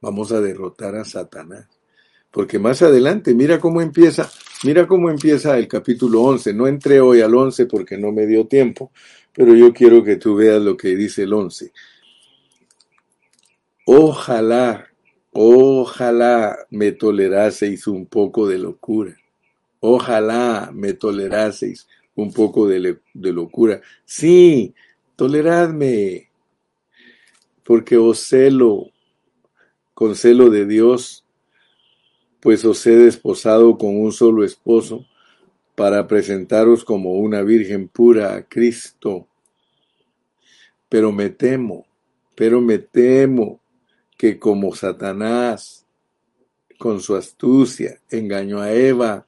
Vamos 0.02 0.32
a 0.32 0.40
derrotar 0.40 0.96
a 0.96 1.04
Satanás. 1.04 1.68
Porque 2.32 2.58
más 2.58 2.82
adelante, 2.82 3.34
mira 3.34 3.60
cómo 3.60 3.80
empieza, 3.80 4.28
mira 4.64 4.86
cómo 4.86 5.08
empieza 5.10 5.56
el 5.56 5.68
capítulo 5.68 6.22
11. 6.22 6.52
No 6.54 6.66
entré 6.66 7.00
hoy 7.00 7.20
al 7.20 7.32
11 7.32 7.66
porque 7.66 7.96
no 7.96 8.10
me 8.10 8.26
dio 8.26 8.48
tiempo, 8.48 8.90
pero 9.34 9.54
yo 9.54 9.72
quiero 9.72 10.04
que 10.04 10.16
tú 10.16 10.36
veas 10.36 10.60
lo 10.62 10.76
que 10.76 10.94
dice 10.94 11.22
el 11.22 11.32
11. 11.32 11.72
Ojalá, 13.86 14.88
ojalá 15.32 16.56
me 16.70 16.92
toleraseis 16.92 17.86
un 17.86 18.06
poco 18.06 18.46
de 18.46 18.58
locura. 18.58 19.16
Ojalá 19.80 20.70
me 20.72 20.92
toleraseis 20.92 21.88
un 22.14 22.32
poco 22.32 22.68
de, 22.68 22.98
de 23.14 23.32
locura. 23.32 23.80
Sí, 24.04 24.74
toleradme, 25.16 26.30
porque 27.64 27.96
os 27.96 28.20
celo 28.20 28.90
con 29.94 30.14
celo 30.14 30.50
de 30.50 30.66
Dios, 30.66 31.24
pues 32.40 32.64
os 32.64 32.84
he 32.86 32.96
desposado 32.96 33.78
con 33.78 33.96
un 34.00 34.12
solo 34.12 34.44
esposo, 34.44 35.06
para 35.74 36.06
presentaros 36.06 36.84
como 36.84 37.14
una 37.14 37.42
virgen 37.42 37.88
pura 37.88 38.34
a 38.34 38.42
Cristo. 38.42 39.26
Pero 40.88 41.12
me 41.12 41.30
temo, 41.30 41.86
pero 42.34 42.60
me 42.60 42.78
temo 42.78 43.60
que 44.16 44.38
como 44.38 44.74
Satanás, 44.74 45.86
con 46.78 47.00
su 47.00 47.16
astucia, 47.16 48.00
engañó 48.10 48.60
a 48.60 48.72
Eva, 48.72 49.26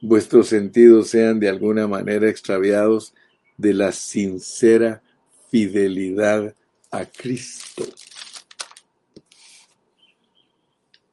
vuestros 0.00 0.48
sentidos 0.48 1.08
sean 1.08 1.40
de 1.40 1.48
alguna 1.48 1.88
manera 1.88 2.28
extraviados 2.28 3.14
de 3.56 3.74
la 3.74 3.92
sincera 3.92 5.02
fidelidad 5.50 6.54
a 6.90 7.04
Cristo. 7.06 7.84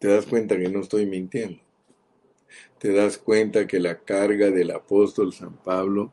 te 0.04 0.10
das 0.10 0.26
cuenta 0.26 0.58
que 0.58 0.68
no 0.68 0.82
estoy 0.82 1.06
mintiendo. 1.06 1.62
Te 2.84 2.92
das 2.92 3.18
cuenta 3.18 3.66
que 3.66 3.80
la 3.80 4.00
carga 4.02 4.52
del 4.52 4.70
apóstol 4.72 5.32
San 5.32 5.56
Pablo 5.56 6.12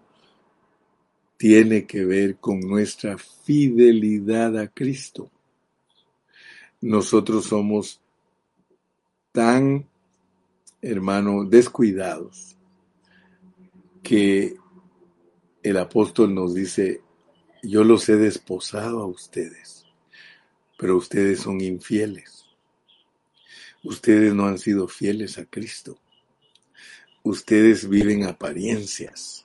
tiene 1.37 1.85
que 1.85 2.05
ver 2.05 2.37
con 2.37 2.61
nuestra 2.61 3.19
fidelidad 3.19 4.57
a 4.57 4.69
Cristo. 4.69 5.33
Nosotros 6.81 7.47
somos 7.47 8.01
tan, 9.33 9.89
hermano, 10.81 11.45
descuidados 11.45 12.57
que 14.05 14.55
el 15.65 15.77
apóstol 15.77 16.33
nos 16.33 16.55
dice, 16.55 17.01
yo 17.65 17.83
los 17.83 18.09
he 18.09 18.15
desposado 18.15 19.01
a 19.01 19.07
ustedes, 19.07 19.87
pero 20.79 20.97
ustedes 20.97 21.41
son 21.41 21.61
infieles. 21.61 22.45
Ustedes 23.83 24.33
no 24.35 24.47
han 24.47 24.59
sido 24.59 24.87
fieles 24.87 25.37
a 25.37 25.45
Cristo. 25.47 25.99
Ustedes 27.23 27.89
viven 27.89 28.25
apariencias. 28.25 29.45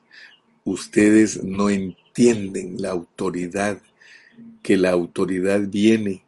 Ustedes 0.63 1.43
no 1.43 1.69
entienden 1.69 2.81
la 2.81 2.91
autoridad, 2.91 3.81
que 4.63 4.77
la 4.77 4.91
autoridad 4.91 5.67
viene 5.67 6.23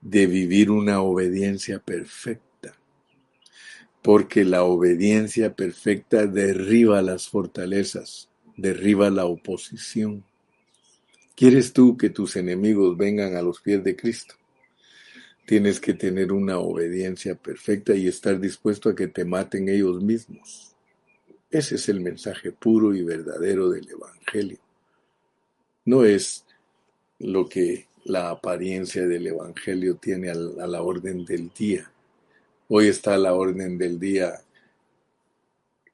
de 0.00 0.26
vivir 0.26 0.70
una 0.70 1.00
obediencia 1.00 1.80
perfecta. 1.80 2.74
Porque 4.02 4.44
la 4.44 4.62
obediencia 4.62 5.54
perfecta 5.54 6.26
derriba 6.26 7.02
las 7.02 7.28
fortalezas, 7.28 8.28
derriba 8.56 9.10
la 9.10 9.26
oposición. 9.26 10.24
¿Quieres 11.34 11.72
tú 11.72 11.96
que 11.96 12.10
tus 12.10 12.36
enemigos 12.36 12.96
vengan 12.96 13.36
a 13.36 13.42
los 13.42 13.60
pies 13.60 13.82
de 13.82 13.96
Cristo? 13.96 14.34
Tienes 15.46 15.80
que 15.80 15.94
tener 15.94 16.30
una 16.32 16.58
obediencia 16.58 17.34
perfecta 17.34 17.94
y 17.94 18.06
estar 18.06 18.38
dispuesto 18.38 18.90
a 18.90 18.94
que 18.94 19.08
te 19.08 19.24
maten 19.24 19.68
ellos 19.68 20.02
mismos. 20.02 20.67
Ese 21.50 21.76
es 21.76 21.88
el 21.88 22.00
mensaje 22.00 22.52
puro 22.52 22.94
y 22.94 23.02
verdadero 23.02 23.70
del 23.70 23.88
Evangelio. 23.88 24.58
No 25.84 26.04
es 26.04 26.44
lo 27.18 27.48
que 27.48 27.86
la 28.04 28.30
apariencia 28.30 29.06
del 29.06 29.26
Evangelio 29.26 29.96
tiene 29.96 30.30
a 30.30 30.34
la 30.34 30.82
orden 30.82 31.24
del 31.24 31.50
día. 31.56 31.90
Hoy 32.68 32.88
está 32.88 33.14
a 33.14 33.18
la 33.18 33.34
orden 33.34 33.78
del 33.78 33.98
día 33.98 34.40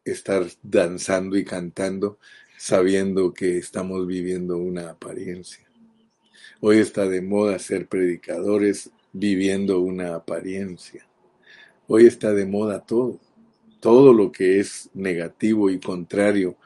estar 0.05 0.47
danzando 0.63 1.37
y 1.37 1.45
cantando 1.45 2.19
sabiendo 2.57 3.35
que 3.35 3.59
estamos 3.59 4.07
viviendo 4.07 4.57
una 4.57 4.91
apariencia. 4.91 5.65
Hoy 6.61 6.79
está 6.79 7.07
de 7.07 7.21
moda 7.21 7.59
ser 7.59 7.87
predicadores 7.89 8.91
viviendo 9.13 9.81
una 9.81 10.15
apariencia. 10.15 11.07
Hoy 11.87 12.07
está 12.07 12.33
de 12.33 12.47
moda 12.47 12.81
todo. 12.81 13.21
Todo 13.85 14.15
lo 14.15 14.33
que 14.33 14.61
es 14.61 14.89
negativo 14.95 15.69
y 15.69 15.79
contrario 15.79 16.57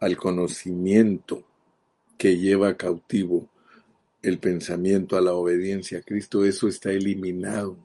al 0.00 0.16
conocimiento 0.16 1.44
que 2.18 2.36
lleva 2.36 2.76
cautivo 2.76 3.48
el 4.22 4.40
pensamiento 4.40 5.16
a 5.16 5.20
la 5.20 5.34
obediencia 5.34 5.98
a 5.98 6.02
Cristo, 6.02 6.44
eso 6.44 6.66
está 6.66 6.90
eliminado. 6.90 7.76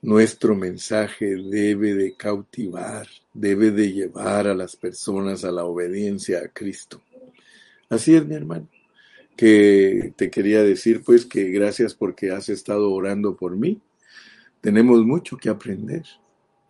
Nuestro 0.00 0.54
mensaje 0.54 1.36
debe 1.36 1.92
de 1.92 2.14
cautivar, 2.14 3.06
debe 3.34 3.70
de 3.70 3.92
llevar 3.92 4.48
a 4.48 4.54
las 4.54 4.74
personas 4.74 5.44
a 5.44 5.52
la 5.52 5.66
obediencia 5.66 6.38
a 6.38 6.48
Cristo. 6.48 7.02
Así 7.90 8.14
es, 8.14 8.24
mi 8.24 8.34
hermano, 8.34 8.66
que 9.36 10.14
te 10.16 10.30
quería 10.30 10.62
decir 10.62 11.02
pues 11.04 11.26
que 11.26 11.50
gracias 11.50 11.92
porque 11.92 12.30
has 12.30 12.48
estado 12.48 12.90
orando 12.90 13.36
por 13.36 13.58
mí. 13.58 13.78
Tenemos 14.62 15.04
mucho 15.04 15.36
que 15.36 15.50
aprender, 15.50 16.06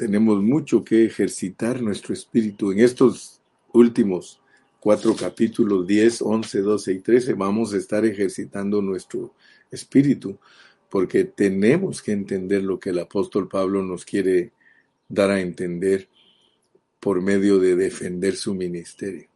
tenemos 0.00 0.42
mucho 0.42 0.82
que 0.82 1.04
ejercitar 1.04 1.82
nuestro 1.82 2.14
espíritu 2.14 2.72
en 2.72 2.80
estos 2.80 3.38
últimos 3.70 4.40
cuatro 4.80 5.14
capítulos 5.14 5.86
10, 5.86 6.22
11, 6.22 6.60
12 6.62 6.92
y 6.92 6.98
13 7.00 7.34
vamos 7.34 7.74
a 7.74 7.76
estar 7.76 8.06
ejercitando 8.06 8.80
nuestro 8.80 9.34
espíritu 9.70 10.38
porque 10.88 11.24
tenemos 11.24 12.00
que 12.00 12.12
entender 12.12 12.62
lo 12.62 12.80
que 12.80 12.88
el 12.88 12.98
apóstol 12.98 13.46
Pablo 13.46 13.82
nos 13.82 14.06
quiere 14.06 14.52
dar 15.06 15.32
a 15.32 15.40
entender 15.42 16.08
por 16.98 17.20
medio 17.20 17.58
de 17.58 17.76
defender 17.76 18.36
su 18.36 18.54
ministerio, 18.54 19.28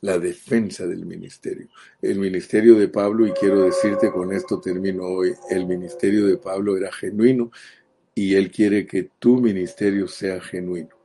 la 0.00 0.16
defensa 0.16 0.86
del 0.86 1.04
ministerio. 1.04 1.66
El 2.00 2.20
ministerio 2.20 2.76
de 2.76 2.86
Pablo, 2.86 3.26
y 3.26 3.32
quiero 3.32 3.64
decirte 3.64 4.12
con 4.12 4.32
esto 4.32 4.60
termino 4.60 5.02
hoy, 5.06 5.34
el 5.50 5.66
ministerio 5.66 6.24
de 6.24 6.36
Pablo 6.36 6.76
era 6.76 6.92
genuino 6.92 7.50
y 8.14 8.34
él 8.34 8.50
quiere 8.50 8.86
que 8.86 9.10
tu 9.18 9.40
ministerio 9.40 10.06
sea 10.06 10.40
genuino. 10.40 10.96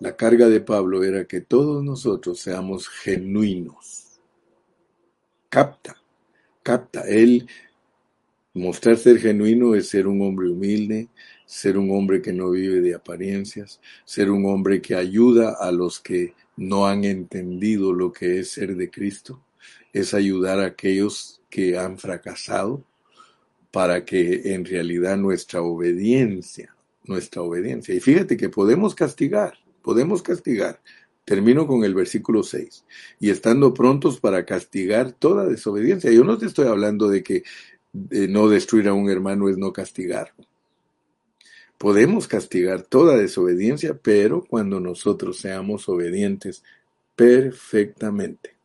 La 0.00 0.14
carga 0.14 0.48
de 0.48 0.60
Pablo 0.60 1.02
era 1.02 1.24
que 1.24 1.40
todos 1.40 1.82
nosotros 1.82 2.38
seamos 2.38 2.88
genuinos. 2.88 4.20
Capta, 5.48 5.96
capta. 6.62 7.02
Él, 7.08 7.48
mostrar 8.52 8.98
ser 8.98 9.18
genuino 9.18 9.74
es 9.74 9.88
ser 9.88 10.06
un 10.06 10.20
hombre 10.20 10.50
humilde, 10.50 11.08
ser 11.46 11.78
un 11.78 11.90
hombre 11.92 12.20
que 12.20 12.32
no 12.32 12.50
vive 12.50 12.82
de 12.82 12.94
apariencias, 12.94 13.80
ser 14.04 14.30
un 14.30 14.44
hombre 14.44 14.82
que 14.82 14.94
ayuda 14.94 15.56
a 15.58 15.72
los 15.72 15.98
que 16.00 16.34
no 16.56 16.86
han 16.86 17.04
entendido 17.04 17.94
lo 17.94 18.12
que 18.12 18.40
es 18.40 18.50
ser 18.50 18.76
de 18.76 18.90
Cristo, 18.90 19.42
es 19.94 20.12
ayudar 20.12 20.60
a 20.60 20.66
aquellos 20.66 21.40
que 21.48 21.78
han 21.78 21.96
fracasado 21.96 22.84
para 23.76 24.06
que 24.06 24.54
en 24.54 24.64
realidad 24.64 25.18
nuestra 25.18 25.60
obediencia, 25.60 26.74
nuestra 27.04 27.42
obediencia, 27.42 27.94
y 27.94 28.00
fíjate 28.00 28.38
que 28.38 28.48
podemos 28.48 28.94
castigar, 28.94 29.58
podemos 29.82 30.22
castigar. 30.22 30.80
Termino 31.26 31.66
con 31.66 31.84
el 31.84 31.94
versículo 31.94 32.42
6. 32.42 32.86
Y 33.20 33.28
estando 33.28 33.74
prontos 33.74 34.18
para 34.18 34.46
castigar 34.46 35.12
toda 35.12 35.44
desobediencia. 35.44 36.10
Yo 36.10 36.24
no 36.24 36.38
te 36.38 36.46
estoy 36.46 36.68
hablando 36.68 37.10
de 37.10 37.22
que 37.22 37.42
no 37.92 38.48
destruir 38.48 38.88
a 38.88 38.94
un 38.94 39.10
hermano 39.10 39.50
es 39.50 39.58
no 39.58 39.74
castigar. 39.74 40.32
Podemos 41.76 42.28
castigar 42.28 42.80
toda 42.80 43.18
desobediencia, 43.18 43.98
pero 44.02 44.42
cuando 44.42 44.80
nosotros 44.80 45.36
seamos 45.36 45.86
obedientes 45.90 46.64
perfectamente. 47.14 48.56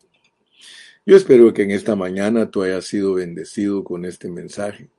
Yo 1.05 1.17
espero 1.17 1.53
que 1.53 1.63
en 1.63 1.71
esta 1.71 1.97
mañana 1.97 2.49
tú 2.49 2.63
hayas 2.63 2.85
sido 2.85 3.15
bendecido 3.15 3.83
con 3.83 4.05
este 4.05 4.29
mensaje. 4.29 4.89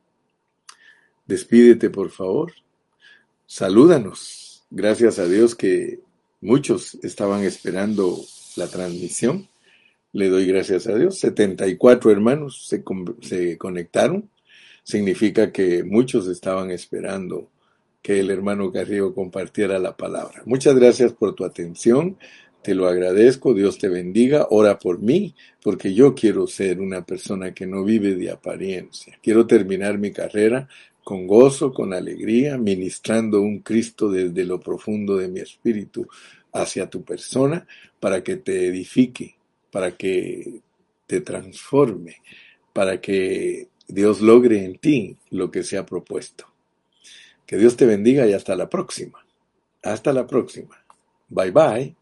Despídete, 1.32 1.90
por 1.90 2.10
favor. 2.10 2.52
Salúdanos. 3.46 4.64
Gracias 4.70 5.18
a 5.18 5.26
Dios 5.26 5.54
que 5.54 6.00
Muchos 6.42 6.98
estaban 7.04 7.44
esperando 7.44 8.18
la 8.56 8.66
transmisión. 8.66 9.48
Le 10.12 10.28
doy 10.28 10.44
gracias 10.44 10.88
a 10.88 10.96
Dios. 10.96 11.20
74 11.20 12.10
hermanos 12.10 12.66
se, 12.66 12.82
conectaron. 13.56 14.28
Significa 14.82 15.52
que 15.52 15.84
muchos 15.84 16.26
estaban 16.26 16.72
esperando 16.72 17.48
que 18.02 18.18
el 18.18 18.28
hermano 18.28 18.72
Carrillo 18.72 19.14
compartiera 19.14 19.78
la 19.78 19.96
palabra. 19.96 20.42
Muchas 20.44 20.74
gracias 20.74 21.12
por 21.12 21.36
tu 21.36 21.44
atención. 21.44 22.18
Te 22.60 22.74
lo 22.74 22.88
agradezco. 22.88 23.54
Dios 23.54 23.78
te 23.78 23.88
bendiga. 23.88 24.48
Ora 24.50 24.80
por 24.80 24.98
mí, 24.98 25.36
porque 25.62 25.94
yo 25.94 26.12
quiero 26.16 26.48
ser 26.48 26.80
una 26.80 27.06
persona 27.06 27.54
que 27.54 27.68
no 27.68 27.84
vive 27.84 28.16
de 28.16 28.32
apariencia. 28.32 29.16
Quiero 29.22 29.46
terminar 29.46 29.96
mi 29.96 30.10
carrera 30.10 30.68
con 31.04 31.26
gozo, 31.26 31.72
con 31.72 31.92
alegría, 31.92 32.58
ministrando 32.58 33.40
un 33.40 33.60
Cristo 33.60 34.08
desde 34.08 34.44
lo 34.44 34.60
profundo 34.60 35.16
de 35.16 35.28
mi 35.28 35.40
espíritu 35.40 36.06
hacia 36.52 36.88
tu 36.88 37.02
persona 37.02 37.66
para 38.00 38.22
que 38.22 38.36
te 38.36 38.66
edifique, 38.66 39.36
para 39.70 39.96
que 39.96 40.60
te 41.06 41.20
transforme, 41.20 42.16
para 42.72 43.00
que 43.00 43.68
Dios 43.88 44.20
logre 44.20 44.64
en 44.64 44.78
ti 44.78 45.16
lo 45.30 45.50
que 45.50 45.62
se 45.62 45.78
ha 45.78 45.86
propuesto. 45.86 46.46
Que 47.46 47.56
Dios 47.56 47.76
te 47.76 47.86
bendiga 47.86 48.26
y 48.26 48.32
hasta 48.32 48.56
la 48.56 48.68
próxima. 48.68 49.24
Hasta 49.82 50.12
la 50.12 50.26
próxima. 50.26 50.82
Bye 51.28 51.50
bye. 51.50 52.01